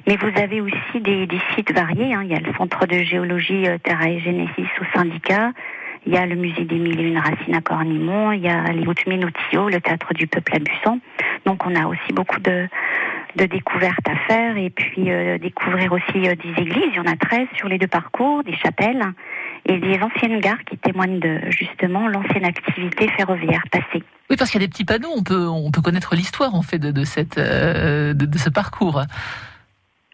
Mais 0.08 0.18
vous 0.18 0.32
avez 0.40 0.62
aussi 0.62 1.02
des, 1.02 1.26
des 1.26 1.40
sites 1.56 1.72
variés. 1.74 2.14
hein. 2.14 2.22
Il 2.24 2.30
y 2.32 2.36
a 2.36 2.40
le 2.40 2.54
centre 2.54 2.86
de 2.86 3.00
géologie 3.00 3.66
Terra 3.84 4.10
et 4.10 4.20
Genesis 4.20 4.68
au 4.80 4.98
syndicat. 4.98 5.52
Il 6.06 6.14
y 6.14 6.18
a 6.18 6.26
le 6.28 6.36
musée 6.36 6.66
des 6.66 6.78
mille 6.78 7.00
et 7.00 7.04
une 7.10 7.18
racines 7.18 7.56
à 7.56 7.62
Cornimont. 7.62 8.32
Il 8.32 8.42
y 8.42 8.48
a 8.48 8.72
les 8.72 8.86
hautes 8.86 9.08
mines 9.08 9.26
au 9.26 9.70
le 9.70 9.80
théâtre 9.82 10.14
du 10.14 10.28
peuple 10.28 10.56
à 10.56 10.60
Busson. 10.60 11.00
Donc 11.46 11.66
on 11.66 11.76
a 11.76 11.88
aussi 11.88 12.14
beaucoup 12.14 12.40
de, 12.40 12.68
de 13.36 13.46
découvertes 13.46 14.08
à 14.08 14.16
faire 14.28 14.58
et 14.58 14.70
puis 14.70 15.12
euh, 15.12 15.38
découvrir 15.38 15.92
aussi 15.92 16.28
euh, 16.28 16.36
des 16.36 16.62
églises. 16.62 16.90
Il 16.92 16.96
y 16.96 17.00
en 17.00 17.06
a 17.06 17.16
13 17.16 17.48
sur 17.58 17.68
les 17.68 17.78
deux 17.78 17.88
parcours, 17.88 18.44
des 18.44 18.56
chapelles 18.56 19.04
et 19.66 19.78
des 19.80 20.00
anciennes 20.02 20.40
gares 20.40 20.64
qui 20.70 20.78
témoignent 20.78 21.20
de 21.20 21.40
justement 21.50 22.08
l'ancienne 22.08 22.46
activité 22.46 23.08
ferroviaire 23.10 23.64
passée. 23.72 24.04
Oui, 24.30 24.38
parce 24.38 24.52
qu'il 24.52 24.62
y 24.62 24.64
a 24.64 24.68
des 24.68 24.72
petits 24.72 24.86
panneaux, 24.86 25.12
on 25.16 25.24
peut, 25.24 25.48
on 25.48 25.72
peut 25.72 25.82
connaître 25.82 26.16
l'histoire 26.16 26.56
en 26.56 26.62
fait 26.62 26.80
de, 26.80 26.92
de, 26.92 27.04
cette, 27.04 27.38
euh, 27.38 28.14
de, 28.14 28.26
de 28.26 28.38
ce 28.38 28.50
parcours. 28.50 29.02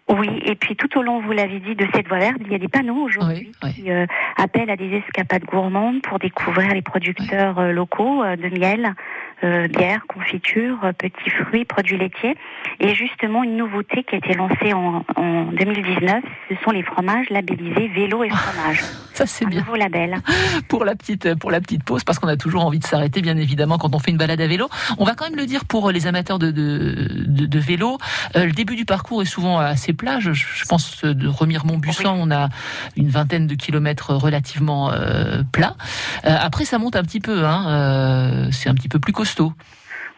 Oui, 0.08 0.28
et 0.44 0.56
puis 0.56 0.76
tout 0.76 0.98
au 0.98 1.02
long, 1.02 1.20
vous 1.20 1.32
l'avez 1.32 1.60
dit, 1.60 1.74
de 1.74 1.86
cette 1.94 2.08
voie 2.08 2.18
verte, 2.18 2.36
il 2.44 2.52
y 2.52 2.54
a 2.54 2.58
des 2.58 2.68
panneaux 2.68 3.04
aujourd'hui 3.04 3.50
Oui, 3.62 3.68
oui. 3.68 3.74
qui 3.74 3.90
euh, 3.90 4.04
appellent 4.36 4.68
à 4.68 4.76
des 4.76 4.96
escapades 4.96 5.44
gourmandes 5.44 6.02
pour 6.02 6.18
découvrir 6.18 6.74
les 6.74 6.82
producteurs 6.82 7.72
locaux 7.72 8.22
de 8.24 8.58
miel, 8.58 8.94
euh, 9.44 9.66
bière, 9.68 10.02
confiture, 10.06 10.78
euh, 10.84 10.92
petits 10.92 11.30
fruits, 11.30 11.64
produits 11.64 11.98
laitiers. 11.98 12.36
Et 12.80 12.94
justement, 12.94 13.42
une 13.42 13.56
nouveauté 13.56 14.04
qui 14.04 14.14
a 14.14 14.18
été 14.18 14.34
lancée 14.34 14.72
en, 14.72 15.04
en 15.16 15.44
2019, 15.46 16.22
ce 16.48 16.54
sont 16.64 16.70
les 16.70 16.82
fromages 16.82 17.28
labellisés 17.30 17.88
vélo 17.88 18.22
et 18.22 18.30
fromage. 18.30 18.80
Ça 19.14 19.26
c'est 19.26 19.44
bien 19.44 19.60
nouveau 19.60 19.76
label. 19.76 20.16
pour 20.68 20.86
la 20.86 20.94
petite 20.94 21.34
pour 21.34 21.50
la 21.50 21.60
petite 21.60 21.84
pause 21.84 22.02
parce 22.02 22.18
qu'on 22.18 22.28
a 22.28 22.38
toujours 22.38 22.64
envie 22.64 22.78
de 22.78 22.86
s'arrêter 22.86 23.20
bien 23.20 23.36
évidemment 23.36 23.76
quand 23.76 23.94
on 23.94 23.98
fait 23.98 24.10
une 24.10 24.16
balade 24.16 24.40
à 24.40 24.46
vélo. 24.46 24.70
On 24.96 25.04
va 25.04 25.14
quand 25.14 25.26
même 25.26 25.38
le 25.38 25.44
dire 25.44 25.66
pour 25.66 25.90
les 25.90 26.06
amateurs 26.06 26.38
de 26.38 26.50
de, 26.50 27.08
de, 27.26 27.44
de 27.44 27.58
vélo. 27.58 27.98
Euh, 28.36 28.46
le 28.46 28.52
début 28.52 28.74
du 28.74 28.86
parcours 28.86 29.20
est 29.20 29.26
souvent 29.26 29.58
assez 29.58 29.92
plat. 29.92 30.18
Je, 30.18 30.32
je 30.32 30.64
pense 30.64 31.04
de 31.04 31.28
Remiremont-Bussan, 31.28 32.16
on 32.18 32.30
a 32.30 32.48
une 32.96 33.10
vingtaine 33.10 33.46
de 33.46 33.54
kilomètres 33.54 34.14
relativement 34.14 34.92
euh, 34.92 35.42
plats. 35.52 35.76
Après 36.22 36.64
ça 36.64 36.78
monte 36.78 36.96
un 36.96 37.02
petit 37.02 37.20
peu. 37.20 37.44
Hein, 37.44 38.48
c'est 38.50 38.70
un 38.70 38.74
petit 38.74 38.88
peu 38.88 38.98
plus 38.98 39.12
costaud. 39.12 39.31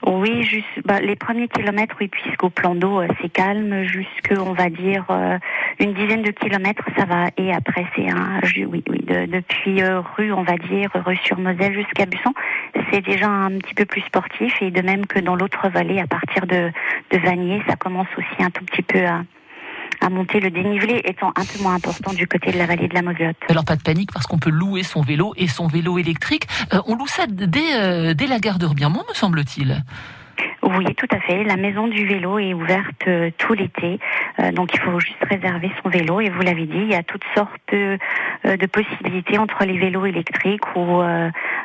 Oui, 0.07 0.43
juste 0.45 0.67
bah, 0.85 1.01
les 1.01 1.17
premiers 1.17 1.49
kilomètres, 1.49 1.97
oui, 1.99 2.09
puisqu'au 2.09 2.51
plan 2.51 2.75
d'eau 2.75 3.01
euh, 3.01 3.09
c'est 3.23 3.31
calme, 3.33 3.85
jusque 3.85 4.35
on 4.39 4.53
va 4.53 4.69
dire 4.69 5.07
euh, 5.09 5.39
une 5.81 5.95
dizaine 5.95 6.21
de 6.21 6.31
kilomètres, 6.31 6.85
ça 6.99 7.07
va. 7.07 7.29
Et 7.39 7.55
après 7.55 7.87
c'est 7.97 8.11
un, 8.11 8.39
oui, 8.43 8.83
oui, 8.87 8.99
de- 9.07 9.25
depuis 9.25 9.81
euh, 9.83 10.01
rue, 10.17 10.31
on 10.31 10.43
va 10.43 10.59
dire 10.59 10.91
rue 11.07 11.17
sur 11.25 11.39
Moselle 11.39 11.73
jusqu'à 11.73 12.05
Busson, 12.05 12.35
c'est 12.91 13.01
déjà 13.01 13.29
un 13.29 13.57
petit 13.59 13.73
peu 13.73 13.87
plus 13.87 14.03
sportif. 14.03 14.61
Et 14.61 14.71
de 14.71 14.83
même 14.83 15.07
que 15.07 15.21
dans 15.21 15.37
l'autre 15.37 15.71
vallée, 15.71 16.01
à 16.01 16.07
partir 16.07 16.47
de 16.47 16.71
Vanier, 17.11 17.63
ça 17.67 17.77
commence 17.77 18.09
aussi 18.19 18.43
un 18.43 18.51
tout 18.51 18.65
petit 18.67 18.83
peu 18.83 19.07
à 19.07 19.23
à 20.01 20.09
monter 20.11 20.41
le 20.41 20.51
dénivelé 20.51 21.01
étant 21.05 21.29
un 21.37 21.45
peu 21.45 21.63
moins 21.63 21.75
important 21.75 22.13
du 22.13 22.27
côté 22.27 22.53
de 22.53 22.59
la 22.59 22.67
vallée 22.67 22.89
de 22.89 22.95
la 22.95 23.03
Moselotte. 23.03 23.37
Alors 23.49 23.65
pas 23.65 23.77
de 23.77 23.83
panique 23.83 24.13
parce 24.13 24.27
qu'on 24.27 24.39
peut 24.39 24.51
louer 24.51 24.83
son 24.83 25.03
vélo 25.03 25.35
et 25.37 25.47
son 25.49 25.67
vélo 25.67 25.99
électrique. 25.99 26.47
Euh, 26.73 26.81
on 26.87 26.97
loue 26.97 27.07
ça 27.07 27.27
dès, 27.29 27.75
euh, 27.77 28.15
dès 28.15 28.27
la 28.27 28.39
gare 28.39 28.59
de 28.59 28.67
Remiremont, 28.67 29.03
me 29.09 29.15
semble-t-il. 29.15 29.83
Oui, 30.63 30.87
tout 30.97 31.07
à 31.11 31.21
fait. 31.21 31.45
La 31.45 31.57
maison 31.57 31.87
du 31.87 32.07
vélo 32.07 32.39
est 32.39 32.55
ouverte 32.55 33.07
euh, 33.07 33.31
tout 33.39 33.53
l'été, 33.55 34.01
Euh, 34.41 34.51
donc 34.51 34.75
il 34.75 34.81
faut 34.81 34.99
juste 34.99 35.23
réserver 35.31 35.71
son 35.83 35.89
vélo. 35.91 36.21
Et 36.21 36.29
vous 36.29 36.43
l'avez 36.43 36.67
dit, 36.67 36.77
il 36.77 36.91
y 36.91 36.95
a 36.95 37.05
toutes 37.05 37.25
sortes 37.37 37.53
de, 37.73 37.99
euh, 38.47 38.57
de 38.57 38.67
possibilités 38.67 39.39
entre 39.39 39.65
les 39.65 39.79
vélos 39.79 40.07
électriques 40.07 40.65
ou 40.75 41.03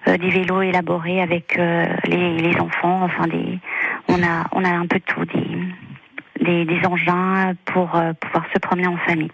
des 0.06 0.30
vélos 0.30 0.62
élaborés 0.62 1.22
avec 1.22 1.58
les, 1.58 2.38
les 2.38 2.60
enfants. 2.60 3.04
Enfin, 3.04 3.28
des, 3.28 3.60
on 4.08 4.22
a 4.24 4.46
on 4.52 4.64
a 4.64 4.70
un 4.70 4.86
peu 4.86 5.00
de 5.00 5.04
tout, 5.06 5.26
des, 5.26 5.48
des, 6.42 6.66
des 6.66 6.80
engins 6.86 7.54
pour 7.66 7.96
euh, 7.96 8.14
pouvoir 8.14 8.46
se 8.54 8.60
promener 8.60 8.88
en 8.88 8.98
famille. 8.98 9.32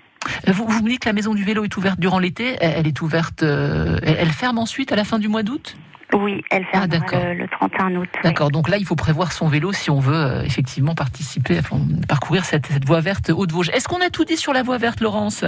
Euh, 0.47 0.51
Vous, 0.51 0.65
vous 0.67 0.83
me 0.83 0.89
dites 0.89 1.01
que 1.01 1.09
la 1.09 1.13
maison 1.13 1.33
du 1.33 1.43
vélo 1.43 1.63
est 1.63 1.77
ouverte 1.77 1.99
durant 1.99 2.19
l'été. 2.19 2.55
Elle, 2.59 2.73
elle 2.77 2.87
est 2.87 3.01
ouverte. 3.01 3.43
euh, 3.43 3.97
elle, 4.03 4.17
elle 4.19 4.31
ferme 4.31 4.57
ensuite 4.57 4.91
à 4.91 4.95
la 4.95 5.03
fin 5.03 5.19
du 5.19 5.27
mois 5.27 5.43
d'août? 5.43 5.77
Oui, 6.13 6.43
elle 6.51 6.63
Ah, 6.71 6.77
ferme 6.77 6.87
d'accord. 6.87 7.19
le, 7.25 7.33
le 7.33 7.47
31 7.47 7.95
août. 7.95 8.07
oui. 8.13 8.19
D'accord. 8.23 8.49
Donc 8.51 8.69
là, 8.69 8.77
il 8.77 8.85
faut 8.85 8.95
prévoir 8.95 9.31
son 9.33 9.47
vélo 9.47 9.71
si 9.73 9.89
on 9.91 9.99
veut 9.99 10.15
euh, 10.15 10.43
effectivement 10.43 10.95
participer, 10.95 11.59
parcourir 12.07 12.45
cette, 12.45 12.67
cette 12.67 12.85
voie 12.85 13.01
verte 13.01 13.29
Haute-Vosges. 13.29 13.69
Est-ce 13.69 13.87
qu'on 13.87 14.01
a 14.01 14.09
tout 14.09 14.23
dit 14.23 14.37
sur 14.37 14.53
la 14.53 14.63
voie 14.63 14.77
verte, 14.77 15.01
Laurence? 15.01 15.43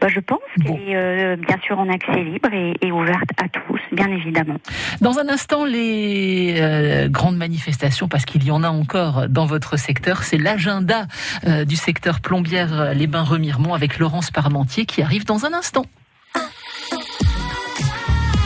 Bah, 0.00 0.08
je 0.08 0.20
pense 0.20 0.38
Bon. 0.58 0.74
qu'elle 0.76 0.88
est 0.88 0.96
euh, 0.96 1.36
bien 1.36 1.56
sûr 1.62 1.78
en 1.78 1.88
accès 1.88 2.22
libre 2.24 2.48
et, 2.52 2.74
et 2.82 2.90
ouverte 2.92 3.30
à 3.42 3.48
tous, 3.48 3.79
bien 3.92 4.08
évidemment. 4.08 4.56
Dans 5.00 5.18
un 5.18 5.28
instant, 5.28 5.64
les 5.64 6.56
euh, 6.58 7.08
grandes 7.08 7.36
manifestations, 7.36 8.08
parce 8.08 8.24
qu'il 8.24 8.44
y 8.44 8.50
en 8.50 8.62
a 8.62 8.68
encore 8.68 9.28
dans 9.28 9.46
votre 9.46 9.76
secteur, 9.76 10.22
c'est 10.22 10.38
l'agenda 10.38 11.06
euh, 11.46 11.64
du 11.64 11.76
secteur 11.76 12.20
plombière 12.20 12.80
euh, 12.80 12.94
les 12.94 13.06
Bains 13.06 13.22
Remiremont 13.22 13.74
avec 13.74 13.98
Laurence 13.98 14.30
Parmentier 14.30 14.86
qui 14.86 15.02
arrive 15.02 15.24
dans 15.24 15.44
un 15.44 15.52
instant. 15.52 15.86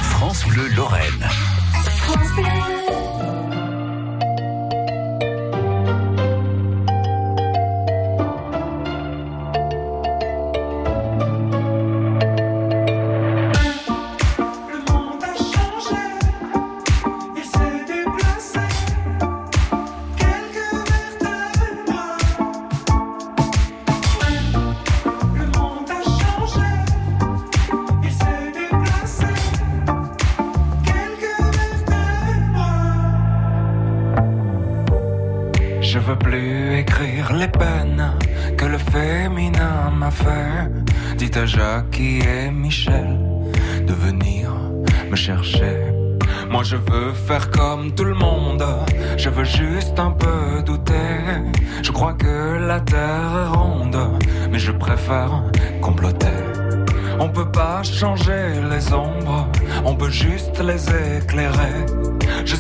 France 0.03 0.47
Bleu 0.49 0.69
Lorraine. 0.77 1.29
Le 2.37 2.74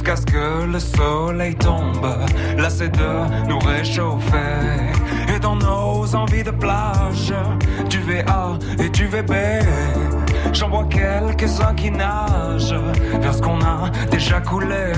Jusqu'à 0.05 0.17
ce 0.17 0.27
que 0.27 0.67
le 0.71 0.79
soleil 0.79 1.55
tombe, 1.55 2.07
là 2.59 2.69
c'est 2.69 2.91
de 2.91 3.49
nous 3.49 3.59
réchauffer. 3.59 4.37
Et 5.35 5.39
dans 5.39 5.57
nos 5.57 6.15
envies 6.15 6.43
de 6.43 6.51
plage, 6.51 7.33
du 7.89 8.01
VA 8.01 8.59
et 8.79 8.91
du 8.91 9.07
VB, 9.07 9.33
j'en 10.53 10.69
vois 10.69 10.85
quelques-uns 10.91 11.75
qui 11.75 11.91
nagent 11.91 12.77
vers 13.19 13.33
ce 13.33 13.41
qu'on 13.41 13.59
a 13.63 13.89
déjà 14.11 14.43
coulé. 14.43 14.93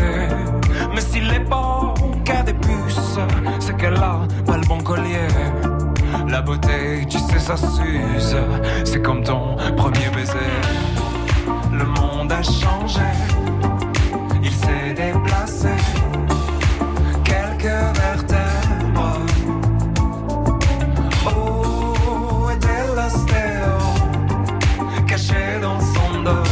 Mais 0.92 1.01
si 1.01 1.21
l'époque 1.21 2.29
a 2.29 2.42
des 2.42 2.55
puces, 2.55 3.21
c'est 3.61 3.77
qu'elle 3.77 3.95
a 3.95 4.27
pas 4.45 4.57
le 4.57 4.66
bon 4.66 4.81
collier. 4.81 5.29
La 6.29 6.42
beauté, 6.42 7.07
tu 7.09 7.21
sais, 7.21 7.38
ça 7.38 7.57
s'use. 7.57 8.37
C'est 8.85 9.03
comme 9.03 9.23
ton 9.23 9.55
premier 9.77 10.09
baiser. 10.12 10.51
Le 11.73 11.85
monde 11.85 12.33
a 12.33 12.42
changé. 12.42 13.46
Déplacé. 14.97 15.69
Quelques 17.23 17.81
vertèbres. 18.01 19.21
Oh, 21.27 22.49
était 22.51 22.87
l'ostéo? 22.97 23.75
Caché 25.07 25.61
dans 25.61 25.81
son 25.81 26.23
dos. 26.23 26.49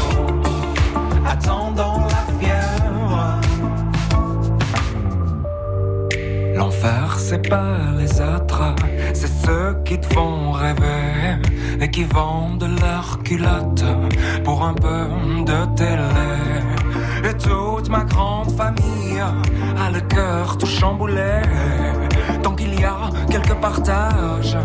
Attendant 1.26 2.06
la 2.14 2.24
fièvre. 2.38 3.40
L'enfer, 6.54 7.16
c'est 7.18 7.48
pas 7.48 7.78
les 7.96 8.20
autres, 8.20 8.74
c'est 9.14 9.32
ceux 9.46 9.74
qui 9.86 9.98
te 9.98 10.12
font 10.12 10.52
rêver 10.52 11.40
et 11.80 11.90
qui 11.90 12.04
vendent 12.04 12.68
leurs 12.82 13.22
culottes 13.22 13.86
pour 14.44 14.62
un 14.64 14.74
peu 14.74 15.06
de 15.44 15.76
télé. 15.76 16.73
Et 17.26 17.34
toute 17.38 17.88
ma 17.88 18.04
grande 18.04 18.50
famille 18.52 19.20
a 19.20 19.90
le 19.90 20.00
cœur 20.00 20.58
tout 20.58 20.66
chamboulé. 20.66 21.40
Tant 22.42 22.54
qu'il 22.54 22.78
y 22.78 22.84
a 22.84 23.08
quelques 23.30 23.54
partages 23.54 24.58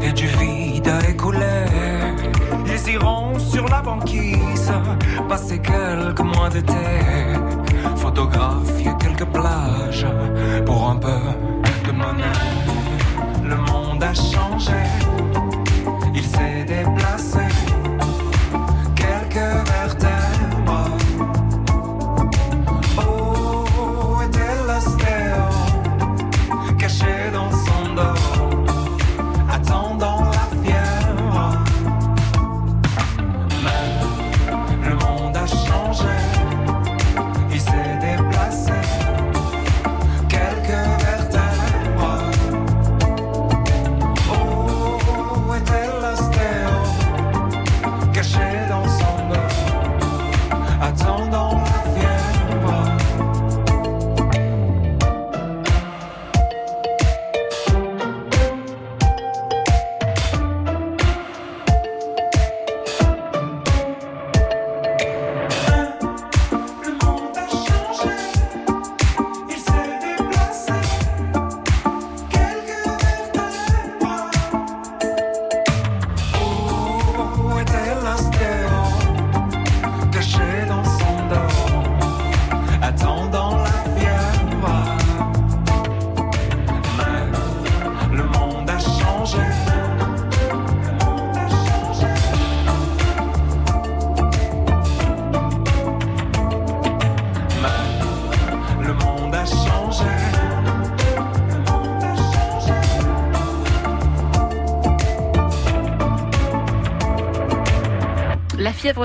et 0.00 0.12
du 0.12 0.26
vide 0.26 0.88
à 0.88 1.08
écouler. 1.08 1.64
Ils 2.66 2.92
iront 2.92 3.38
sur 3.38 3.66
la 3.68 3.82
banquise, 3.82 4.72
passer 5.28 5.58
quelques 5.58 6.20
mois 6.20 6.48
d'été, 6.50 6.86
photographier 7.96 8.92
quelques 9.00 9.26
plages 9.26 10.06
pour 10.64 10.88
un 10.88 10.96
peu 10.96 11.20
de 11.86 11.92
monnaie. 11.92 12.40
Le 13.42 13.56
monde 13.56 14.02
a 14.02 14.14
changé, 14.14 14.72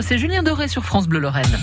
C'est 0.02 0.18
Julien 0.18 0.44
Doré 0.44 0.68
sur 0.68 0.86
France 0.86 1.08
Bleu 1.08 1.20
Lorraine. 1.20 1.58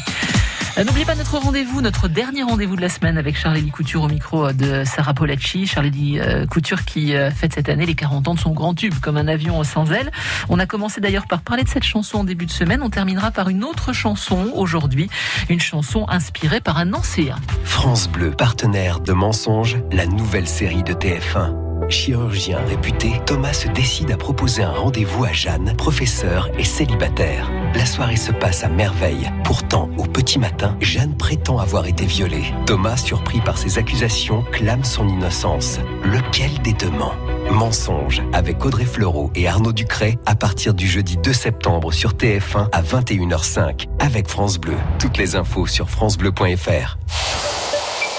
Euh, 0.77 0.85
N'oubliez 0.85 1.07
pas 1.07 1.15
notre 1.15 1.39
rendez-vous, 1.39 1.81
notre 1.81 2.09
dernier 2.09 2.43
rendez-vous 2.43 2.77
de 2.77 2.81
la 2.81 2.89
semaine 2.89 3.17
avec 3.17 3.39
Charlélie 3.39 3.71
Couture 3.71 4.03
au 4.03 4.09
micro 4.09 4.53
de 4.53 4.83
Sarah 4.85 5.15
Polacci. 5.15 5.67
Charlélie 5.67 6.19
euh, 6.19 6.45
Couture 6.45 6.85
qui 6.85 7.15
euh, 7.15 7.31
fête 7.31 7.55
cette 7.55 7.69
année 7.69 7.87
les 7.87 7.95
40 7.95 8.29
ans 8.29 8.35
de 8.35 8.41
son 8.41 8.51
grand 8.51 8.75
tube, 8.75 8.95
comme 9.01 9.17
un 9.17 9.29
avion 9.29 9.63
sans 9.65 9.91
aile. 9.93 10.11
On 10.49 10.59
a 10.59 10.67
commencé 10.67 11.01
d'ailleurs 11.01 11.27
par 11.27 11.41
parler 11.41 11.63
de 11.63 11.69
cette 11.69 11.85
chanson 11.85 12.19
en 12.19 12.25
début 12.25 12.47
de 12.47 12.51
semaine. 12.51 12.83
On 12.83 12.91
terminera 12.91 13.31
par 13.31 13.49
une 13.49 13.65
autre 13.65 13.93
chanson 13.93 14.51
aujourd'hui, 14.55 15.09
une 15.49 15.61
chanson 15.61 16.05
inspirée 16.09 16.61
par 16.61 16.79
un 16.79 16.93
ancien. 16.93 17.37
France 17.65 18.09
Bleu, 18.09 18.33
partenaire 18.33 19.01
de 19.01 19.13
Mensonges, 19.13 19.79
la 19.93 20.07
nouvelle 20.07 20.49
série 20.49 20.83
de 20.83 20.93
TF1. 20.93 21.89
Chirurgien 21.89 22.59
réputé, 22.67 23.21
Thomas 23.25 23.53
se 23.53 23.69
décide 23.69 24.11
à 24.11 24.17
proposer 24.17 24.63
un 24.63 24.73
rendez-vous 24.73 25.25
à 25.25 25.33
Jeanne, 25.33 25.75
professeure 25.77 26.49
et 26.59 26.65
célibataire. 26.65 27.49
La 27.77 27.85
soirée 27.85 28.17
se 28.17 28.33
passe 28.33 28.65
à 28.65 28.69
merveille. 28.69 29.31
Pourtant, 29.45 29.91
au 29.99 30.05
petit 30.05 30.39
matin, 30.39 30.75
Jeanne 30.81 31.15
prétend 31.15 31.59
avoir 31.59 31.87
été 31.87 32.07
violée. 32.07 32.45
Thomas, 32.65 32.97
surpris 32.97 33.41
par 33.41 33.59
ces 33.59 33.77
accusations, 33.77 34.43
clame 34.51 34.83
son 34.83 35.07
innocence. 35.07 35.79
Lequel 36.03 36.51
des 36.63 36.73
deux 36.73 36.91
ment? 36.91 37.13
Mensonge 37.51 38.23
avec 38.33 38.65
Audrey 38.65 38.87
Fleurot 38.87 39.31
et 39.35 39.47
Arnaud 39.47 39.73
Ducret 39.73 40.19
à 40.25 40.35
partir 40.35 40.73
du 40.73 40.87
jeudi 40.87 41.19
2 41.19 41.33
septembre 41.35 41.93
sur 41.93 42.15
TF1 42.15 42.69
à 42.73 42.83
21h05 42.83 43.87
avec 43.99 44.27
France 44.29 44.59
Bleu. 44.59 44.77
Toutes 44.99 45.19
les 45.19 45.37
infos 45.37 45.67
sur 45.67 45.91
francebleu.fr. 45.91 46.97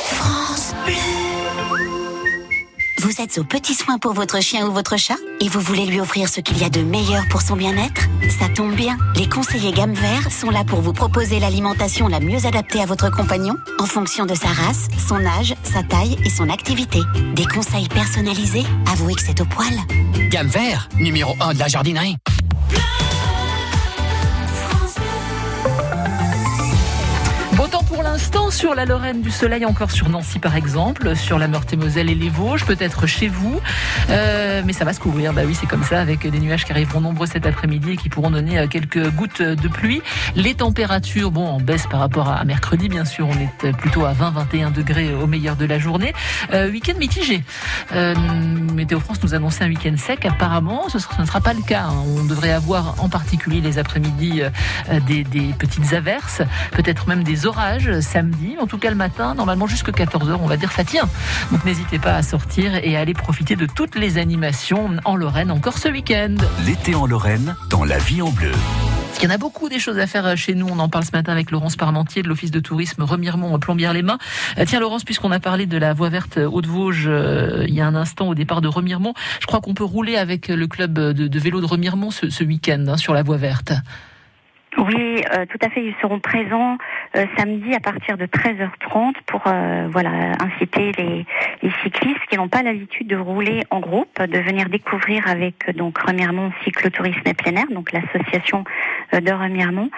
France 0.06 0.76
Bleu. 0.86 1.17
Vous 3.00 3.22
êtes 3.22 3.38
aux 3.38 3.44
petits 3.44 3.76
soins 3.76 4.00
pour 4.00 4.14
votre 4.14 4.42
chien 4.42 4.68
ou 4.68 4.72
votre 4.72 4.98
chat 4.98 5.18
et 5.40 5.48
vous 5.48 5.60
voulez 5.60 5.86
lui 5.86 6.02
offrir 6.02 6.28
ce 6.28 6.42
qu'il 6.42 6.58
y 6.58 6.64
a 6.64 6.70
de 6.70 6.82
meilleur 6.82 7.28
pour 7.30 7.44
son 7.44 7.56
bien-être? 7.56 8.08
Ça 8.40 8.50
tombe 8.50 8.74
bien, 8.74 8.98
les 9.16 9.30
conseillers 9.30 9.72
gamme 9.72 9.94
vert 9.94 10.32
sont 10.32 10.50
là 10.50 10.64
pour 10.64 10.82
vous 10.82 10.94
proposer 10.94 11.40
l'alimentation 11.40 12.08
la 12.08 12.20
mieux 12.20 12.46
adaptée 12.48 12.82
à 12.82 12.88
votre 12.88 13.12
compagnon 13.12 13.54
en 13.80 13.86
fonction 13.86 14.26
de 14.26 14.34
sa 14.34 14.48
race, 14.48 14.88
son 15.08 15.24
âge, 15.26 15.54
sa 15.62 15.84
taille 15.84 16.18
et 16.26 16.30
son 16.30 16.50
activité. 16.50 17.00
Des 17.36 17.46
conseils 17.46 17.88
personnalisés? 17.88 18.66
Avouez 18.92 19.14
que 19.14 19.22
c'est 19.22 19.42
au 19.42 19.46
poil. 19.46 19.74
Gamme 20.30 20.48
vert, 20.48 20.90
numéro 20.98 21.36
1 21.40 21.54
de 21.54 21.60
la 21.60 21.68
jardinerie. 21.68 22.18
L'instant 28.18 28.50
sur 28.50 28.74
la 28.74 28.86
Lorraine, 28.86 29.22
du 29.22 29.30
soleil 29.30 29.64
encore 29.64 29.92
sur 29.92 30.10
Nancy 30.10 30.40
par 30.40 30.56
exemple, 30.56 31.16
sur 31.16 31.38
la 31.38 31.48
Meurthe-et-Moselle 31.48 32.10
et 32.10 32.16
les 32.16 32.30
Vosges, 32.30 32.66
peut-être 32.66 33.06
chez 33.06 33.28
vous. 33.28 33.62
Euh, 34.10 34.64
mais 34.66 34.74
ça 34.74 34.86
va 34.86 34.94
se 34.94 35.00
couvrir, 35.00 35.34
bah 35.34 35.44
oui 35.46 35.54
c'est 35.54 35.68
comme 35.68 35.84
ça, 35.84 36.02
avec 36.02 36.26
des 36.26 36.40
nuages 36.40 36.66
qui 36.66 36.72
arriveront 36.72 37.00
nombreux 37.00 37.28
cet 37.28 37.46
après-midi 37.46 37.92
et 37.92 37.96
qui 37.96 38.10
pourront 38.10 38.32
donner 38.32 38.58
euh, 38.58 38.66
quelques 38.66 39.12
gouttes 39.12 39.44
de 39.44 39.68
pluie. 39.68 40.02
Les 40.36 40.56
températures, 40.56 41.30
bon, 41.30 41.46
en 41.46 41.60
baisse 41.60 41.86
par 41.86 42.00
rapport 42.00 42.30
à 42.30 42.44
mercredi 42.44 42.90
bien 42.90 43.06
sûr, 43.06 43.28
on 43.28 43.68
est 43.68 43.72
plutôt 43.74 44.04
à 44.06 44.14
20-21 44.14 44.74
degrés 44.74 45.14
au 45.14 45.28
meilleur 45.28 45.56
de 45.56 45.66
la 45.66 45.78
journée. 45.78 46.12
Euh, 46.54 46.72
week-end 46.72 46.98
mitigé. 46.98 47.44
Euh, 47.92 48.16
Météo 48.74 49.00
France 49.00 49.22
nous 49.22 49.36
annonçait 49.36 49.64
un 49.64 49.70
week-end 49.70 49.96
sec, 49.96 50.26
apparemment 50.26 50.90
ce, 50.90 50.98
ne 50.98 51.26
sera 51.28 51.40
pas 51.40 51.54
le 51.54 51.62
cas. 51.62 51.84
hein. 51.84 52.04
On 52.18 52.24
devrait 52.24 52.52
avoir 52.52 52.96
en 52.98 53.10
particulier 53.10 53.62
les 53.62 53.78
après-midi 53.78 54.42
euh, 54.42 55.00
des 55.08 55.54
petites 55.60 55.94
averses, 55.94 56.42
peut-être 56.72 57.08
même 57.08 57.24
des 57.24 57.46
orages 57.46 58.00
samedi. 58.08 58.56
En 58.60 58.68
tout 58.68 58.78
cas, 58.78 58.90
le 58.90 58.96
matin, 58.96 59.36
normalement 59.36 59.68
jusqu'à 59.68 59.92
14h, 59.92 60.38
on 60.42 60.48
va 60.48 60.58
dire 60.58 60.72
ça 60.72 60.84
tient. 60.84 61.08
Donc 61.52 61.64
n'hésitez 61.66 62.00
pas 62.00 62.16
à 62.16 62.24
sortir 62.24 62.76
et 62.84 62.96
à 62.96 63.02
aller 63.02 63.14
profiter 63.14 63.56
de 63.56 63.66
toutes 63.66 63.96
les 63.96 64.18
animations 64.18 64.90
en 65.06 65.16
Lorraine 65.16 65.52
encore 65.52 65.78
ce 65.78 65.90
week-end. 65.90 66.36
L'été 66.66 66.96
en 66.96 67.06
Lorraine, 67.06 67.56
dans 67.70 67.84
la 67.84 67.98
vie 67.98 68.22
en 68.22 68.30
bleu. 68.32 68.52
Il 69.20 69.24
y 69.24 69.28
en 69.28 69.34
a 69.34 69.40
beaucoup 69.40 69.68
des 69.68 69.80
choses 69.80 69.98
à 69.98 70.06
faire 70.06 70.28
euh, 70.28 70.36
chez 70.36 70.54
nous. 70.54 70.68
On 70.70 70.78
en 70.78 70.90
parle 70.90 71.04
ce 71.04 71.12
matin 71.12 71.32
avec 71.32 71.50
Laurence 71.50 71.76
Parmentier 71.76 72.22
de 72.22 72.28
l'Office 72.28 72.52
de 72.52 72.60
tourisme 72.60 73.02
Remiremont, 73.02 73.58
Plombières-les-Mains. 73.58 74.20
Euh, 74.60 74.66
Tiens, 74.66 74.80
Laurence, 74.80 75.04
puisqu'on 75.04 75.32
a 75.32 75.40
parlé 75.40 75.66
de 75.66 75.78
la 75.78 75.94
voie 75.94 76.10
verte 76.10 76.38
Haute-Vosges 76.38 77.08
euh, 77.08 77.66
il 77.68 77.74
y 77.74 77.82
a 77.82 77.88
un 77.88 77.96
instant 77.96 78.30
au 78.30 78.36
départ 78.36 78.62
de 78.62 78.68
Remiremont, 78.68 79.14
je 79.42 79.48
crois 79.48 79.60
qu'on 79.60 79.74
peut 79.74 79.84
rouler 79.84 80.18
avec 80.18 80.50
le 80.50 80.68
club 80.68 80.94
de, 80.94 81.28
de 81.28 81.40
vélo 81.40 81.62
de 81.62 81.66
Remiremont 81.66 82.12
ce, 82.12 82.30
ce 82.30 82.44
week-end 82.44 82.86
hein, 82.88 82.98
sur 82.98 83.14
la 83.14 83.24
voie 83.24 83.38
verte. 83.38 83.74
Oui, 84.78 85.24
euh, 85.34 85.46
tout 85.46 85.58
à 85.66 85.70
fait. 85.70 85.84
Ils 85.84 85.96
seront 86.02 86.20
présents 86.20 86.78
euh, 87.16 87.26
samedi 87.38 87.74
à 87.74 87.80
partir 87.80 88.18
de 88.18 88.26
13h30 88.26 89.14
pour 89.26 89.44
euh, 89.48 89.88
voilà 89.90 90.34
inciter 90.42 90.92
les, 90.98 91.26
cyclistes 91.84 92.20
qui 92.30 92.38
n'ont 92.38 92.50
pas 92.50 92.64
l'habitude 92.64 93.08
de 93.08 93.16
rouler 93.16 93.64
en 93.70 93.80
groupe, 93.80 94.22
de 94.22 94.40
venir 94.40 94.70
découvrir 94.70 95.28
avec 95.28 95.76
donc 95.76 95.98
Remiremont 95.98 96.52
Cyclotourisme 96.64 97.22
et 97.26 97.34
plein 97.34 97.66
donc 97.72 97.92
l'association 97.92 98.64
euh, 99.14 99.22
de 99.22 99.32
Remiremont. 99.32 99.90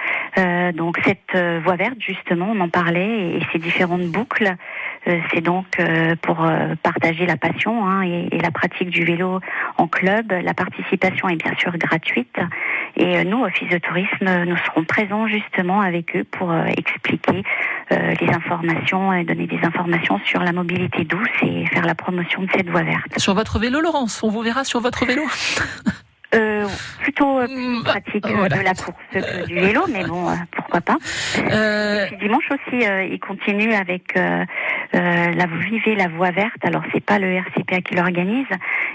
Donc 0.75 0.99
cette 1.03 1.35
voie 1.63 1.75
verte 1.75 1.99
justement, 1.99 2.51
on 2.51 2.59
en 2.61 2.69
parlait 2.69 3.37
et, 3.37 3.41
ces 3.51 3.59
différentes 3.59 4.05
boucles. 4.05 4.55
c'est 5.05 5.41
donc 5.41 5.65
pour 6.21 6.47
partager 6.83 7.25
la 7.25 7.35
passion 7.35 7.85
hein, 7.85 8.03
et, 8.03 8.37
la 8.37 8.51
pratique 8.51 8.89
du 8.89 9.03
vélo 9.03 9.39
en 9.77 9.87
club. 9.87 10.31
La 10.31 10.53
participation 10.53 11.27
est 11.29 11.35
bien 11.35 11.53
sûr 11.57 11.75
gratuite. 11.77 12.37
Et 12.95 13.23
nous, 13.25 13.43
Office 13.43 13.69
de 13.69 13.79
tourisme, 13.79 14.45
nous 14.45 14.57
serons 14.57 14.83
présents 14.83 15.27
justement 15.27 15.81
avec 15.81 16.15
eux 16.15 16.23
pour 16.23 16.53
expliquer 17.03 17.43
euh, 17.91 18.13
les 18.19 18.29
informations 18.29 19.13
et 19.13 19.23
donner 19.23 19.47
des 19.47 19.59
informations 19.63 20.19
sur 20.25 20.41
la 20.41 20.51
mobilité 20.51 21.03
douce 21.05 21.27
et 21.41 21.65
faire 21.67 21.85
la 21.85 21.95
promotion 21.95 22.43
de 22.43 22.49
cette 22.55 22.69
voie 22.69 22.83
verte. 22.83 23.17
Sur 23.17 23.33
votre 23.33 23.59
vélo, 23.59 23.79
Laurence, 23.81 24.21
on 24.23 24.29
vous 24.29 24.41
verra 24.41 24.63
sur 24.63 24.79
votre 24.81 25.05
vélo. 25.05 25.23
Euh, 26.35 26.67
plutôt 27.01 27.39
euh, 27.39 27.47
Mm, 27.49 27.83
pratique 27.83 28.23
euh, 28.27 28.33
voilà. 28.35 28.57
de 28.59 28.61
la 28.63 28.73
course 28.75 28.95
que 29.11 29.47
du 29.47 29.55
vélo, 29.55 29.81
mais 29.91 30.03
bon, 30.05 30.27
pourquoi 30.51 30.79
pas. 30.81 30.97
Et 31.37 32.05
puis 32.07 32.17
dimanche 32.17 32.47
aussi, 32.51 32.85
il 33.09 33.19
continue 33.19 33.73
avec 33.73 34.13
la 34.13 35.45
Vivez 35.47 35.95
la 35.95 36.07
Voie 36.07 36.29
Verte. 36.29 36.63
Alors 36.63 36.83
c'est 36.93 37.03
pas 37.03 37.17
le 37.17 37.33
RCPA 37.33 37.81
qui 37.81 37.95
l'organise, 37.95 38.45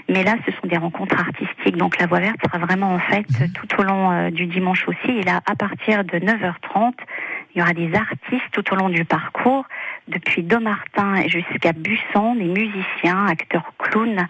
mais 0.07 0.23
là 0.23 0.35
ce 0.45 0.51
sont 0.53 0.67
des 0.67 0.77
rencontres 0.77 1.19
artistiques. 1.19 1.75
Donc 1.75 1.99
la 1.99 2.07
Voie 2.07 2.21
Verte 2.21 2.37
sera 2.45 2.57
vraiment 2.57 2.93
en 2.93 2.99
fait 2.99 3.25
Mhm. 3.37 3.51
tout 3.51 3.81
au 3.81 3.83
long 3.83 4.29
du 4.29 4.45
dimanche 4.45 4.85
aussi. 4.87 5.17
Et 5.17 5.23
là, 5.23 5.41
à 5.45 5.55
partir 5.55 6.05
de 6.05 6.17
9h30, 6.19 6.93
il 7.55 7.59
y 7.59 7.61
aura 7.61 7.73
des 7.73 7.93
artistes 7.95 8.51
tout 8.51 8.73
au 8.73 8.75
long 8.75 8.89
du 8.89 9.05
parcours, 9.05 9.65
depuis 10.09 10.43
Domartin 10.43 11.27
jusqu'à 11.27 11.71
Busson, 11.71 12.35
des 12.35 12.43
musiciens, 12.43 13.27
acteurs 13.27 13.71
clowns, 13.79 14.27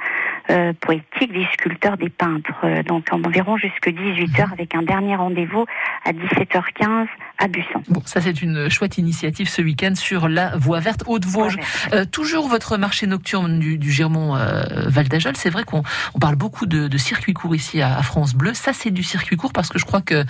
euh, 0.50 0.74
poétiques, 0.80 1.34
des 1.34 1.46
sculpteurs, 1.54 1.98
des 1.98 2.10
peintres. 2.10 2.54
Euh, 2.64 2.84
donc 2.84 3.08
environ 3.12 3.58
jusque 3.58 3.88
18h 3.88 4.52
avec 4.54 4.76
un 4.76 4.82
dernier 4.84 5.16
rendez-vous 5.16 5.66
à 6.06 6.12
17h15 6.12 7.08
à 7.40 7.48
Busson. 7.48 7.82
Bon, 7.90 8.02
ça 8.06 8.22
c'est 8.22 8.42
une 8.42 8.70
chouette 8.70 8.98
initiative 8.98 9.50
ce 9.50 9.62
week-end 9.62 9.94
sur 9.96 10.28
la 10.30 10.56
voie 10.58 10.80
verte 10.80 11.04
Haute-Vosges. 11.08 11.58
Euh, 11.94 12.06
toujours 12.06 12.48
votre 12.48 12.78
marché 12.78 13.08
nocturne 13.08 13.60
du, 13.60 13.78
du 13.78 13.92
Girmont 13.92 14.36
euh, 14.36 14.64
Val 14.88 15.08
d'Ajol. 15.08 15.36
C'est 15.36 15.50
vrai 15.50 15.64
qu'on 15.64 15.84
on 16.14 16.20
parle 16.20 16.36
beaucoup 16.36 16.66
de, 16.66 16.88
de 16.88 16.98
circuit 16.98 17.34
court 17.34 17.56
ici 17.56 17.82
à, 17.82 17.98
à 17.98 18.04
France 18.04 18.36
Bleu. 18.36 18.54
Ça 18.54 18.72
c'est 18.74 18.92
du 18.92 19.04
circuit 19.04 19.36
court 19.38 19.52
parce 19.54 19.70
que 19.70 19.80
je 19.80 19.86
crois 19.86 20.02
que 20.02 20.24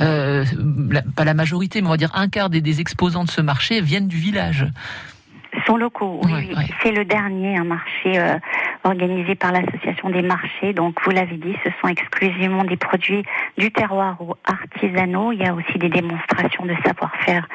euh, 0.00 0.44
la- 0.90 1.02
pas 1.02 1.24
la 1.24 1.34
majorité, 1.34 1.80
mais 1.80 1.88
on 1.88 1.90
va 1.90 1.96
dire 1.96 2.12
un 2.14 2.28
quart 2.28 2.50
des, 2.50 2.60
des 2.60 2.80
exposants 2.80 3.24
de 3.24 3.30
ce 3.30 3.40
marché 3.40 3.80
viennent 3.80 4.08
du 4.08 4.16
village. 4.16 4.66
sont 5.66 5.76
locaux. 5.76 6.20
Oui, 6.24 6.32
Ouais, 6.32 6.46
oui. 6.50 6.54
ouais. 6.56 6.66
C'est 6.82 6.92
le 6.92 7.04
dernier 7.04 7.56
un 7.58 7.64
marché 7.64 8.18
euh, 8.86 8.90
organisé 8.90 9.34
par 9.34 9.52
l'association 9.52 10.10
des 10.10 10.22
marchés. 10.22 10.72
Donc 10.72 10.96
vous 11.04 11.10
l'avez 11.10 11.36
dit, 11.36 11.54
ce 11.64 11.70
sont 11.80 11.88
exclusivement 11.88 12.64
des 12.64 12.76
produits 12.76 13.22
du 13.58 13.70
terroir 13.70 14.16
ou 14.20 14.34
artisanaux. 14.44 15.32
Il 15.32 15.40
y 15.40 15.46
a 15.46 15.54
aussi 15.54 15.78
des 15.78 15.88
démonstrations 15.88 16.64
de 16.64 16.74
savoir-faire 16.84 17.46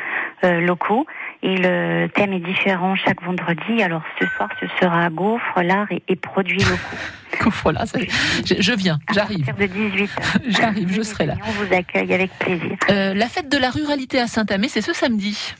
euh, 0.43 0.61
locaux. 0.61 1.05
Et 1.43 1.57
le 1.57 2.07
thème 2.13 2.33
est 2.33 2.39
différent 2.39 2.95
chaque 2.95 3.21
vendredi. 3.23 3.81
Alors 3.81 4.03
ce 4.19 4.25
soir, 4.27 4.49
ce 4.59 4.67
sera 4.79 5.09
gaufres, 5.09 5.61
l'art 5.63 5.91
et, 5.91 6.03
et 6.07 6.15
produits 6.15 6.59
locaux. 6.59 7.49
voilà, 7.63 7.85
ça- 7.85 7.99
je, 8.45 8.53
je 8.59 8.73
viens, 8.73 8.99
À 9.07 9.13
j'arrive. 9.13 9.45
partir 9.45 9.67
de 9.67 9.73
18 9.73 10.05
h 10.05 10.41
J'arrive, 10.61 10.93
je 10.93 11.01
serai 11.01 11.25
là. 11.25 11.35
On 11.47 11.51
vous 11.51 11.73
accueille 11.73 12.13
avec 12.13 12.31
plaisir. 12.37 12.77
Euh, 12.89 13.13
la 13.13 13.27
fête 13.27 13.49
de 13.49 13.57
la 13.57 13.69
ruralité 13.71 14.19
à 14.19 14.27
Saint-Amé, 14.27 14.67
c'est 14.67 14.81
ce 14.81 14.93
samedi. 14.93 15.55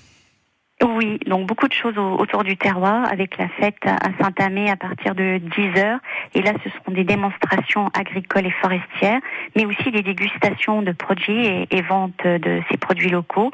Oui, 0.84 1.20
donc 1.28 1.46
beaucoup 1.46 1.68
de 1.68 1.74
choses 1.74 1.98
au- 1.98 2.18
autour 2.18 2.44
du 2.44 2.58
terroir 2.58 3.06
avec 3.12 3.38
la 3.38 3.48
fête 3.50 3.78
à 3.86 3.98
Saint-Amé 4.20 4.70
à 4.72 4.76
partir 4.76 5.14
de 5.14 5.38
10 5.38 5.80
heures. 5.80 6.00
Et 6.34 6.42
là, 6.42 6.54
ce 6.64 6.70
seront 6.72 6.92
des 6.92 7.04
démonstrations 7.04 7.88
agricoles 7.94 8.48
et 8.48 8.52
forestières, 8.52 9.20
mais 9.56 9.66
aussi 9.66 9.92
des 9.92 10.02
dégustations 10.02 10.82
de 10.82 10.92
produits 10.92 11.46
et, 11.46 11.68
et 11.70 11.82
vente 11.84 12.24
de 12.26 12.62
ces 12.72 12.78
produits 12.78 13.10
locaux. 13.10 13.52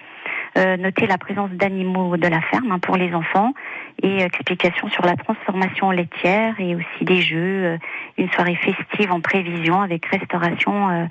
Euh, 0.57 0.75
notez 0.77 1.05
la 1.07 1.17
présence 1.17 1.51
d'animaux 1.51 2.17
de 2.17 2.27
la 2.27 2.41
ferme 2.41 2.71
hein, 2.71 2.79
pour 2.79 2.97
les 2.97 3.13
enfants 3.13 3.53
et 4.01 4.21
explications 4.21 4.89
sur 4.89 5.05
la 5.05 5.15
transformation 5.15 5.91
laitière 5.91 6.55
et 6.59 6.75
aussi 6.75 7.03
des 7.05 7.21
jeux, 7.21 7.65
euh, 7.65 7.77
une 8.17 8.29
soirée 8.31 8.55
festive 8.55 9.11
en 9.11 9.21
prévision 9.21 9.81
avec 9.81 10.05
restauration 10.07 10.89
euh, 10.89 11.05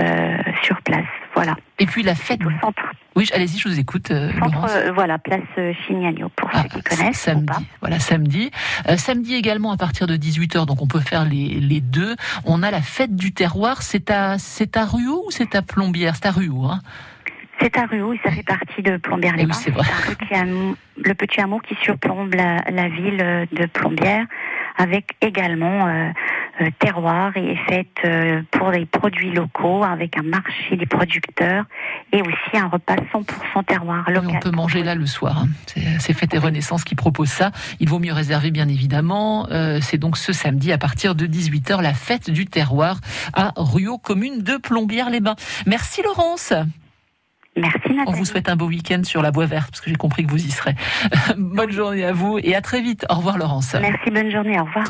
euh, 0.00 0.36
sur 0.62 0.80
place. 0.82 1.04
Voilà. 1.34 1.56
Et 1.78 1.86
puis 1.86 2.02
la 2.02 2.14
fête. 2.14 2.40
Au 2.44 2.50
centre, 2.60 2.82
Oui, 3.16 3.28
allez-y, 3.34 3.58
je 3.58 3.68
vous 3.68 3.78
écoute, 3.78 4.10
euh, 4.10 4.30
centre 4.38 4.66
euh, 4.70 4.92
voilà, 4.92 5.18
place 5.18 5.40
euh, 5.58 5.72
Chignagno 5.86 6.28
pour 6.36 6.50
Ah, 6.52 6.62
ceux 6.62 6.68
qui 6.68 6.82
connaissent. 6.82 7.16
ou 7.22 7.30
samedi, 7.30 7.46
pas. 7.46 7.60
voilà 7.80 7.98
samedi. 7.98 8.50
Euh, 8.88 8.96
samedi 8.96 9.34
également 9.34 9.72
à 9.72 9.76
partir 9.76 10.06
de 10.06 10.16
18h, 10.16 10.66
donc 10.66 10.82
on 10.82 10.86
peut 10.86 11.00
faire 11.00 11.24
les, 11.24 11.48
les 11.60 11.80
deux. 11.80 12.16
On 12.44 12.62
a 12.62 12.70
la 12.70 12.82
fête 12.82 13.16
du 13.16 13.32
terroir, 13.32 13.80
c'est 13.82 14.10
à 14.10 14.36
c'est 14.38 14.76
à 14.76 14.84
Ruau 14.84 15.24
ou 15.26 15.30
c'est 15.30 15.54
à 15.54 15.62
Plombières? 15.62 16.16
C'est 16.16 16.26
à 16.26 16.32
hein 16.32 16.80
C'est 17.60 17.76
à 17.76 17.86
Ruau, 17.86 18.12
et 18.14 18.20
ça 18.24 18.30
fait 18.30 18.42
partie 18.42 18.82
de 18.82 18.96
Plombières-les-Bains. 18.96 19.52
C'est 19.54 19.70
le 21.02 21.14
petit 21.14 21.40
hameau 21.40 21.58
qui 21.60 21.74
surplombe 21.82 22.34
la, 22.34 22.62
la 22.70 22.88
ville 22.88 23.20
euh, 23.20 23.46
de 23.52 23.66
Plombières, 23.66 24.26
avec 24.76 25.12
également 25.22 25.86
euh, 25.86 26.10
euh, 26.60 26.68
terroir 26.78 27.34
et 27.36 27.56
fête 27.68 27.86
euh, 28.04 28.42
pour 28.50 28.70
les 28.70 28.84
produits 28.86 29.30
locaux, 29.32 29.82
avec 29.82 30.16
un 30.18 30.22
marché 30.22 30.76
des 30.76 30.86
producteurs 30.86 31.64
et 32.12 32.20
aussi 32.22 32.56
un 32.56 32.68
repas 32.68 32.96
100% 32.96 33.64
terroir 33.66 34.04
Oui, 34.08 34.14
on 34.36 34.38
peut 34.40 34.50
manger 34.50 34.82
là 34.82 34.94
le 34.94 35.06
soir. 35.06 35.44
hein. 35.44 35.48
C'est 35.98 36.12
Fête 36.12 36.34
et 36.34 36.38
Renaissance 36.38 36.84
qui 36.84 36.94
propose 36.94 37.28
ça. 37.28 37.50
Il 37.78 37.88
vaut 37.88 37.98
mieux 37.98 38.12
réserver, 38.12 38.50
bien 38.50 38.68
évidemment. 38.68 39.46
C'est 39.80 39.98
donc 39.98 40.16
ce 40.16 40.32
samedi 40.32 40.72
à 40.72 40.78
partir 40.78 41.14
de 41.14 41.26
18h, 41.26 41.80
la 41.82 41.94
fête 41.94 42.30
du 42.30 42.46
terroir 42.46 43.00
à 43.32 43.52
Ruau, 43.56 43.98
commune 43.98 44.42
de 44.42 44.56
Plombières-les-Bains. 44.56 45.36
Merci 45.66 46.02
Laurence. 46.02 46.52
Merci 47.56 47.78
Nathalie. 47.90 48.04
On 48.06 48.12
vous 48.12 48.24
souhaite 48.24 48.48
un 48.48 48.56
beau 48.56 48.66
week-end 48.66 49.02
sur 49.04 49.22
la 49.22 49.30
Bois 49.30 49.46
Verte, 49.46 49.70
parce 49.70 49.80
que 49.80 49.90
j'ai 49.90 49.96
compris 49.96 50.24
que 50.24 50.30
vous 50.30 50.44
y 50.44 50.50
serez. 50.50 50.74
Bonne 51.36 51.72
journée 51.72 52.04
à 52.04 52.12
vous 52.12 52.38
et 52.38 52.54
à 52.54 52.60
très 52.60 52.80
vite. 52.80 53.04
Au 53.10 53.16
revoir 53.16 53.38
Laurence. 53.38 53.74
Merci, 53.80 54.10
bonne 54.10 54.30
journée, 54.30 54.58
au 54.58 54.64
revoir. 54.64 54.86